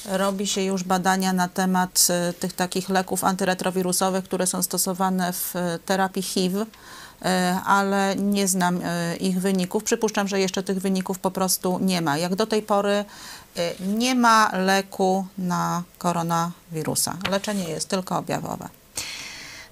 [0.09, 5.57] robi się już badania na temat y, tych takich leków antyretrowirusowych, które są stosowane w
[5.57, 6.67] y, terapii HIV, y,
[7.67, 8.81] ale nie znam
[9.21, 9.85] ich wyników.
[9.85, 12.19] Przypuszczam, że jeszcze tych wyników po prostu nie ma.
[12.19, 13.05] Jak do tej pory
[13.81, 17.17] nie ma leku na koronawirusa.
[17.31, 18.69] Leczenie jest tylko objawowe.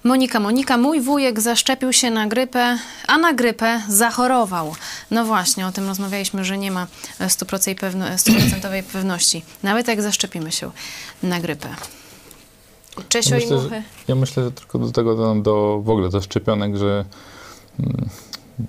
[0.05, 2.77] Monika, Monika, mój wujek zaszczepił się na grypę,
[3.07, 4.75] a na grypę zachorował.
[5.11, 6.87] No właśnie, o tym rozmawialiśmy, że nie ma
[7.19, 9.43] e, stuprocentowej pewno, stuprocentowej pewności.
[9.63, 10.71] Nawet jak zaszczepimy się
[11.23, 11.69] na grypę.
[13.09, 13.69] Czesio i Myślę, Muchy.
[13.69, 17.05] że, ja myślę, że tylko do tego dodam do w ogóle do szczepionek, że
[17.79, 18.09] mm,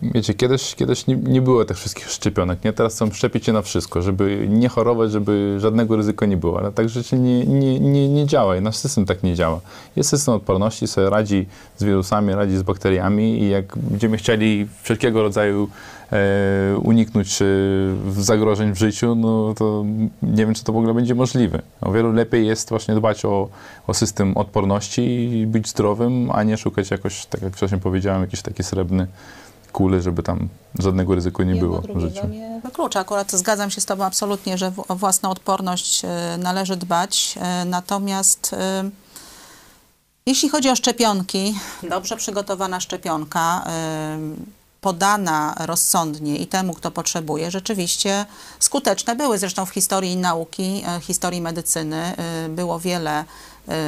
[0.03, 2.73] wiecie, kiedyś, kiedyś nie, nie było tych wszystkich szczepionek, nie?
[2.73, 6.73] Teraz chcą szczepić się na wszystko, żeby nie chorować, żeby żadnego ryzyka nie było, ale
[6.73, 9.61] tak rzeczy nie, nie, nie, nie działa i nasz system tak nie działa.
[9.97, 15.23] Jest system odporności, sobie radzi z wirusami, radzi z bakteriami i jak będziemy chcieli wszelkiego
[15.23, 15.69] rodzaju
[16.13, 17.47] e, uniknąć e,
[18.23, 19.85] zagrożeń w życiu, no to
[20.23, 21.63] nie wiem, czy to w ogóle będzie możliwe.
[21.81, 23.49] O wiele lepiej jest właśnie dbać o,
[23.87, 28.43] o system odporności i być zdrowym, a nie szukać jakoś, tak jak wcześniej powiedziałem, jakiś
[28.43, 29.07] taki srebrny
[29.77, 30.49] kule, żeby tam
[30.79, 32.29] żadnego ryzyka nie było w życiu.
[32.29, 33.01] nie wyklucza.
[33.01, 36.09] Akurat zgadzam się z Tobą absolutnie, że o własną odporność e,
[36.39, 37.35] należy dbać.
[37.41, 38.91] E, natomiast e,
[40.27, 43.65] jeśli chodzi o szczepionki, dobrze przygotowana szczepionka,
[44.81, 48.27] podana rozsądnie i temu, kto potrzebuje, rzeczywiście
[48.59, 49.39] skuteczne były.
[49.39, 52.15] Zresztą w historii nauki, historii medycyny
[52.49, 53.25] było wiele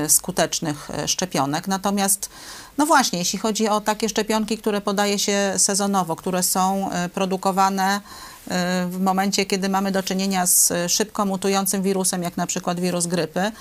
[0.08, 1.68] skutecznych szczepionek.
[1.68, 2.30] Natomiast,
[2.78, 8.00] no właśnie, jeśli chodzi o takie szczepionki, które podaje się sezonowo, które są e, produkowane
[8.48, 13.06] e, w momencie, kiedy mamy do czynienia z szybko mutującym wirusem, jak na przykład wirus
[13.06, 13.52] grypy,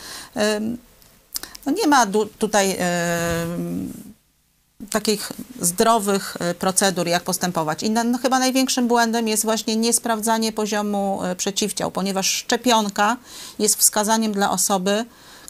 [1.65, 2.05] no nie ma
[2.39, 2.85] tutaj e,
[4.89, 7.83] takich zdrowych procedur, jak postępować.
[7.83, 13.17] I na, no, chyba największym błędem jest właśnie niesprawdzanie poziomu przeciwciał, ponieważ szczepionka
[13.59, 15.05] jest wskazaniem dla osoby,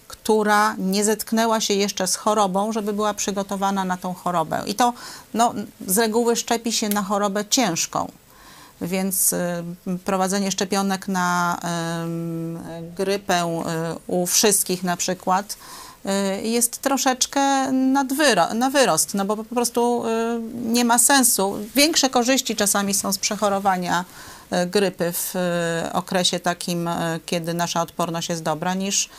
[0.08, 4.64] która nie zetknęła się jeszcze z chorobą, żeby była przygotowana na tą chorobę.
[4.66, 4.94] I to
[5.34, 5.54] no,
[5.88, 8.12] z reguły szczepi się na chorobę ciężką.
[8.82, 9.38] Więc y,
[10.06, 11.58] prowadzenie szczepionek na
[12.78, 15.58] y, grypę y, u wszystkich na przykład
[16.06, 17.72] y, jest troszeczkę
[18.54, 20.10] na wyrost, no bo po prostu y,
[20.54, 21.56] nie ma sensu.
[21.76, 24.06] Większe korzyści czasami są z przechorowania
[24.68, 29.10] grypy w y, okresie takim, y, kiedy nasza odporność jest dobra, niż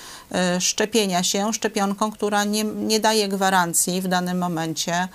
[0.61, 5.09] szczepienia się szczepionką, która nie, nie daje gwarancji w danym momencie,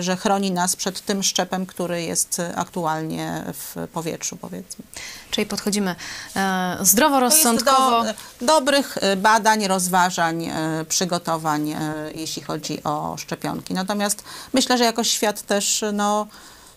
[0.00, 4.84] że chroni nas przed tym szczepem, który jest aktualnie w powietrzu, powiedzmy.
[5.30, 5.96] Czyli podchodzimy
[6.36, 8.04] e, zdroworozsądkowo.
[8.04, 10.50] do, dobrych badań, rozważań,
[10.88, 11.76] przygotowań,
[12.14, 13.74] jeśli chodzi o szczepionki.
[13.74, 16.26] Natomiast myślę, że jako świat też no,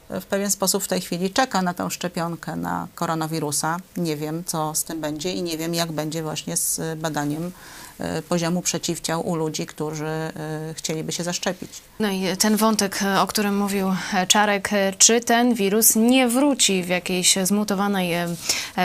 [0.10, 3.78] w pewien sposób w tej chwili czeka na tę szczepionkę na koronawirusa.
[3.98, 7.52] Nie wiem, co z tym będzie i nie wiem, jak będzie właśnie z badaniem
[8.00, 10.32] e, poziomu przeciwciał u ludzi, którzy e,
[10.76, 11.70] chcieliby się zaszczepić.
[12.00, 16.88] No i ten wątek, o którym mówił e, Czarek, czy ten wirus nie wróci w
[16.88, 18.14] jakiejś zmutowanej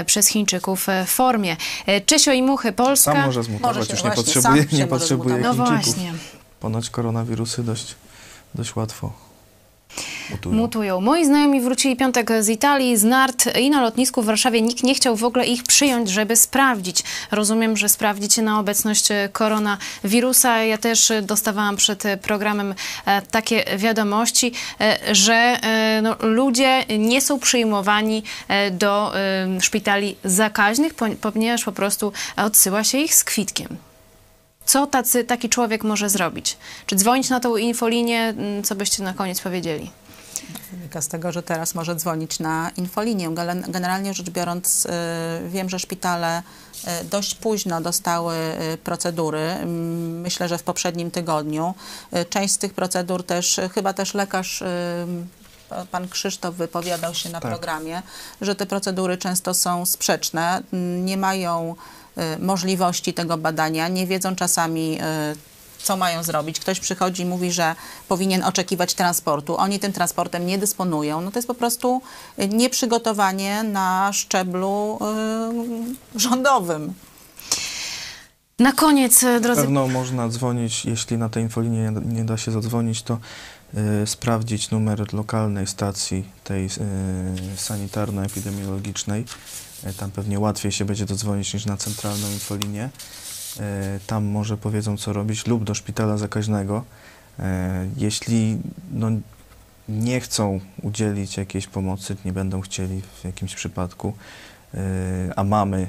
[0.06, 1.56] przez Chińczyków formie?
[2.06, 3.12] Czesio i Muchy, Polska.
[3.12, 5.68] Sam może zmutować, Może się już nie właśnie, potrzebuje, nie potrzebuje No Chińczyków.
[5.84, 6.12] właśnie.
[6.60, 7.94] Ponoć koronawirusy dość,
[8.54, 9.12] dość łatwo
[10.30, 10.54] mutują.
[10.56, 11.00] Mutują.
[11.00, 14.94] Moi znajomi wrócili piątek z Italii, z Nart i na lotnisku w Warszawie nikt nie
[14.94, 17.02] chciał w ogóle ich przyjąć, żeby sprawdzić.
[17.30, 20.58] Rozumiem, że sprawdzić na obecność e, koronawirusa.
[20.64, 22.74] Ja też dostawałam przed programem
[23.06, 25.58] e, takie wiadomości, e, że
[26.02, 28.22] no, ludzie nie są przyjmowani
[28.72, 29.12] do
[29.60, 33.76] szpitali zakaźnych, poni- ponieważ po prostu odsyła się ich z kwitkiem.
[34.66, 36.56] Co tacy, taki człowiek może zrobić?
[36.86, 38.20] Czy dzwonić na tą infolinię?
[38.22, 39.90] Mm, Co byście na koniec powiedzieli?
[40.72, 43.30] Wynika z tego, że teraz może dzwonić na infolinię.
[43.68, 44.90] Generalnie rzecz biorąc, y,
[45.48, 46.42] wiem, że szpitale
[47.02, 48.34] y, dość późno dostały
[48.74, 49.38] y, procedury.
[49.40, 51.74] Mm, Myślę, że w poprzednim tygodniu.
[52.30, 54.62] Część z tych procedur też, chyba też lekarz
[55.68, 57.50] pa- Pan Krzysztof wypowiadał się na Tak.
[57.52, 58.02] programie,
[58.40, 61.74] że te procedury często są sprzeczne, mm, nie mają
[62.38, 64.98] możliwości tego badania, nie wiedzą czasami,
[65.32, 65.36] y,
[65.78, 66.60] co mają zrobić.
[66.60, 67.74] Ktoś przychodzi i mówi, że
[68.08, 69.56] powinien oczekiwać transportu.
[69.56, 71.20] Oni tym transportem nie dysponują.
[71.20, 72.02] No to jest po prostu
[72.38, 74.98] y, nieprzygotowanie na szczeblu
[76.14, 76.94] y, rządowym.
[78.58, 82.36] Na koniec, e, Na drodzy pewno można dzwonić, jeśli na tej infolinię nie, nie da
[82.36, 83.18] się zadzwonić, to
[84.02, 86.70] y, sprawdzić numer lokalnej stacji tej y,
[87.56, 89.24] sanitarno-epidemiologicznej.
[89.86, 92.84] Y, tam pewnie łatwiej się będzie dodzwonić niż na centralną infolinię.
[92.86, 93.60] Y,
[94.06, 96.84] tam może powiedzą, co robić, lub do szpitala zakaźnego.
[97.38, 97.42] Y,
[97.96, 98.58] jeśli
[98.92, 99.08] no,
[99.88, 104.12] nie chcą udzielić jakiejś pomocy, nie będą chcieli w jakimś przypadku,
[105.36, 105.88] a mamy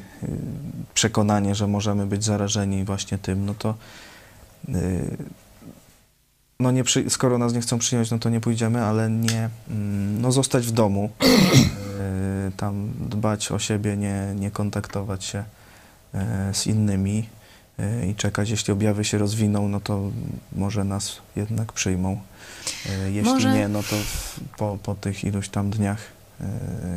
[0.93, 3.76] przekonanie, że możemy być zarażeni właśnie tym, no to
[6.60, 10.22] no nie przy, skoro nas nie chcą przyjąć, no to nie pójdziemy, ale nie, mm,
[10.22, 11.10] no zostać w domu,
[12.47, 15.43] y, tam dbać o siebie, nie, nie kontaktować się
[16.49, 17.30] y, z innymi
[17.80, 20.12] y, i czekać, jeśli objawy się rozwiną, no to
[20.56, 22.20] może nas jednak przyjmą.
[23.06, 23.95] Jeśli Może- nie, no to
[24.58, 25.99] po, po tych iluś tam dniach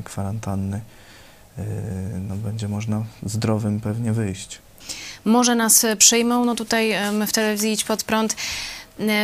[0.05, 0.81] kwarantanny
[2.29, 4.59] no będzie można zdrowym pewnie wyjść.
[5.25, 6.45] może nas e, przyjmą.
[6.45, 8.37] No tutaj e, my w telewizji Idź Pod Prąd e,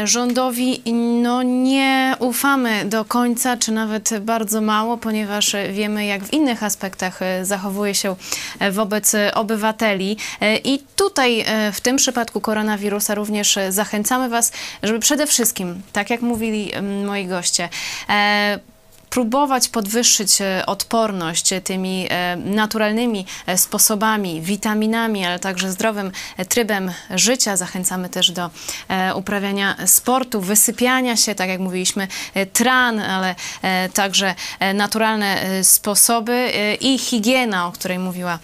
[0.05, 0.83] rządowi
[1.23, 6.63] no nie ufamy do końca, czy nawet bardzo mało, ponieważ e, wiemy, jak w innych
[6.63, 8.17] aspektach e, zachowuje się
[8.59, 10.17] e, wobec e, obywateli.
[10.41, 14.53] E, I tutaj e, w tym przypadku koronawirusa również e, zachęcamy Was,
[14.83, 16.71] żeby przede wszystkim, tak jak mówili
[17.05, 17.69] moi goście,
[18.09, 18.59] e,
[19.15, 26.13] próbować podwyższyć e, odporność e, tymi e, naturalnymi sposobami, witaminami, ale także zdrowym
[26.49, 27.57] trybem życia.
[27.57, 28.51] Zachęcamy też do
[29.15, 32.09] uprawiania sportu, wysypiania się, tak jak mówiliśmy,
[32.53, 33.35] tran, ale
[33.95, 34.35] także
[34.75, 36.51] naturalne sposoby
[36.81, 38.39] i higiena, o której mówiła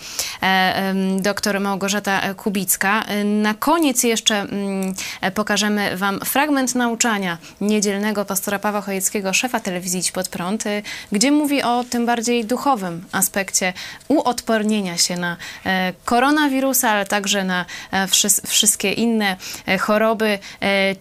[1.21, 3.05] doktor Małgorzata Kubicka.
[3.25, 4.95] Na koniec jeszcze mm,
[5.35, 10.83] pokażemy Wam fragment nauczania niedzielnego pastora Pawła Chojeckiego, szefa telewizji Pod Prąd, y,
[11.13, 13.73] gdzie mówi o tym bardziej duchowym aspekcie
[14.09, 15.37] uodpornienia się na
[15.67, 19.37] e, koronawirusa, ale także na e, wszys- wszystkie inne
[19.67, 20.39] e, choroby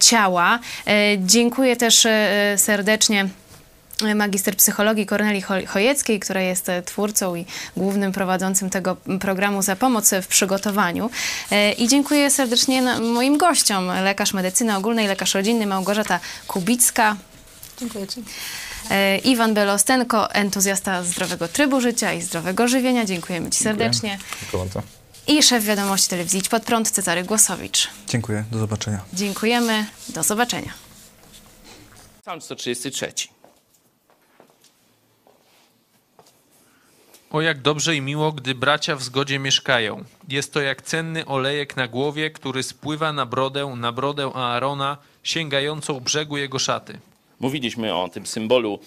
[0.00, 0.58] ciała.
[1.18, 2.06] Dziękuję też
[2.56, 3.28] serdecznie
[4.14, 7.44] magister psychologii Korneli Cho- Chojeckiej, która jest twórcą i
[7.76, 11.10] głównym prowadzącym tego programu za pomoc w przygotowaniu.
[11.78, 17.16] I dziękuję serdecznie moim gościom, lekarz medycyny ogólnej, lekarz rodzinny Małgorzata Kubicka,
[17.78, 18.22] Dziękuję Ci.
[18.90, 23.04] E, Iwan Belostenko, entuzjasta zdrowego trybu życia i zdrowego żywienia.
[23.04, 24.18] Dziękujemy Ci serdecznie.
[24.52, 24.82] Dziękuję.
[25.28, 27.88] I szef wiadomości telewizji Idź Pod Prąd, Cezary Głosowicz.
[28.06, 29.00] Dziękuję, do zobaczenia.
[29.12, 30.72] Dziękujemy, do zobaczenia.
[32.22, 33.12] Psalm 133.
[37.30, 40.04] O jak dobrze i miło, gdy bracia w zgodzie mieszkają.
[40.28, 46.00] Jest to jak cenny olejek na głowie, który spływa na brodę, na brodę Aarona, sięgającą
[46.00, 46.98] brzegu jego szaty.
[47.40, 48.78] Mówiliśmy o tym symbolu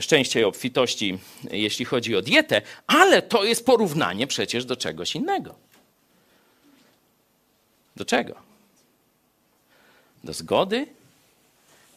[0.00, 1.18] szczęścia i obfitości,
[1.50, 5.54] jeśli chodzi o dietę, ale to jest porównanie przecież do czegoś innego.
[7.96, 8.34] Do czego?
[10.24, 10.86] Do zgody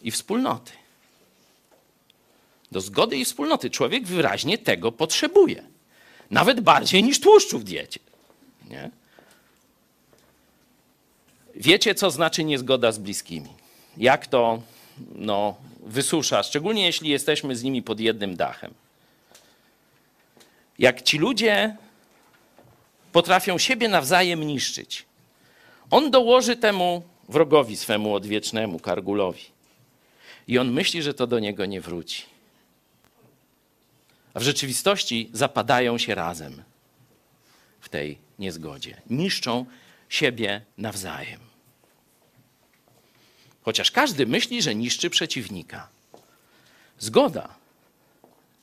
[0.02, 0.72] i wspólnoty.
[2.72, 3.70] Do zgody i wspólnoty.
[3.70, 5.64] Człowiek wyraźnie tego potrzebuje.
[6.32, 8.00] Nawet bardziej niż tłuszczu w diecie.
[8.70, 8.92] Nie?
[11.56, 13.50] Wiecie, co znaczy niezgoda z bliskimi?
[13.98, 14.62] Jak to
[15.16, 15.56] no,
[15.88, 18.74] wysusza, szczególnie jeśli jesteśmy z nimi pod jednym dachem.
[20.80, 21.76] Jak ci ludzie
[23.12, 25.06] potrafią siebie nawzajem niszczyć,
[25.92, 29.46] on dołoży temu wrogowi swemu odwiecznemu, Kargulowi.
[30.48, 32.24] I on myśli, że to do niego nie wróci.
[34.34, 36.64] A w rzeczywistości zapadają się razem
[37.80, 39.02] w tej niezgodzie.
[39.10, 39.66] Niszczą
[40.10, 41.47] siebie nawzajem.
[43.68, 45.88] Chociaż każdy myśli, że niszczy przeciwnika.
[47.00, 47.50] Zgoda.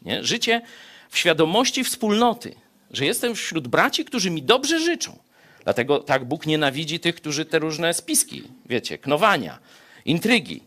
[0.02, 0.24] Nie?
[0.24, 0.62] Życie
[1.10, 2.54] w świadomości wspólnoty,
[2.90, 5.18] że jestem wśród braci, którzy mi dobrze życzą.
[5.64, 9.58] Dlatego tak Bóg nienawidzi tych, którzy te różne spiski, wiecie, knowania,
[10.04, 10.62] intrygi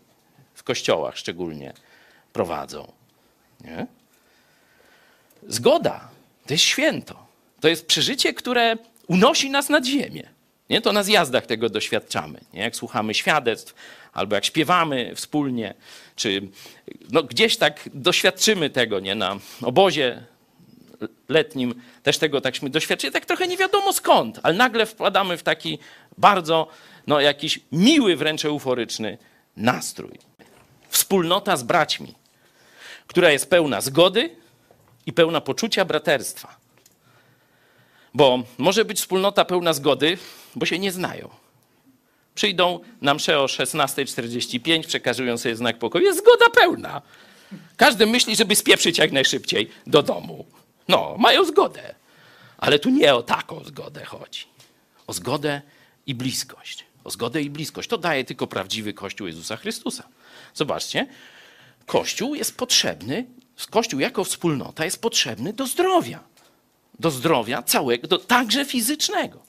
[0.54, 1.72] w kościołach szczególnie
[2.32, 2.92] prowadzą.
[3.60, 3.86] Nie?
[5.48, 6.08] Zgoda
[6.46, 7.26] to jest święto.
[7.60, 8.76] To jest przeżycie, które
[9.06, 10.28] unosi nas nad ziemię.
[10.70, 10.80] Nie?
[10.80, 12.40] To na zjazdach tego doświadczamy.
[12.52, 12.60] Nie?
[12.60, 13.74] Jak słuchamy świadectw,
[14.12, 15.74] albo jak śpiewamy wspólnie,
[16.16, 16.48] czy
[17.10, 19.14] no, gdzieś tak doświadczymy tego, nie?
[19.14, 20.22] Na obozie
[21.28, 25.78] letnim też tego takśmy doświadczyli, tak trochę nie wiadomo skąd, ale nagle wpadamy w taki
[26.18, 26.68] bardzo,
[27.06, 29.18] no jakiś miły, wręcz euforyczny
[29.56, 30.18] nastrój.
[30.88, 32.14] Wspólnota z braćmi,
[33.06, 34.36] która jest pełna zgody
[35.06, 36.56] i pełna poczucia braterstwa.
[38.14, 40.18] Bo może być wspólnota pełna zgody,
[40.54, 41.28] bo się nie znają.
[42.34, 46.04] Przyjdą na mszę o 16.45, przekazują sobie znak pokoju.
[46.04, 47.02] Jest zgoda pełna.
[47.76, 50.44] Każdy myśli, żeby spieprzyć jak najszybciej do domu.
[50.88, 51.94] No, mają zgodę.
[52.58, 54.44] Ale tu nie o taką zgodę chodzi.
[55.06, 55.62] O zgodę
[56.06, 56.84] i bliskość.
[57.04, 57.88] O zgodę i bliskość.
[57.88, 60.08] To daje tylko prawdziwy Kościół Jezusa Chrystusa.
[60.54, 61.06] Zobaczcie,
[61.86, 63.26] Kościół jest potrzebny,
[63.70, 66.20] Kościół jako wspólnota jest potrzebny do zdrowia.
[66.98, 69.47] Do zdrowia całego, do, także fizycznego.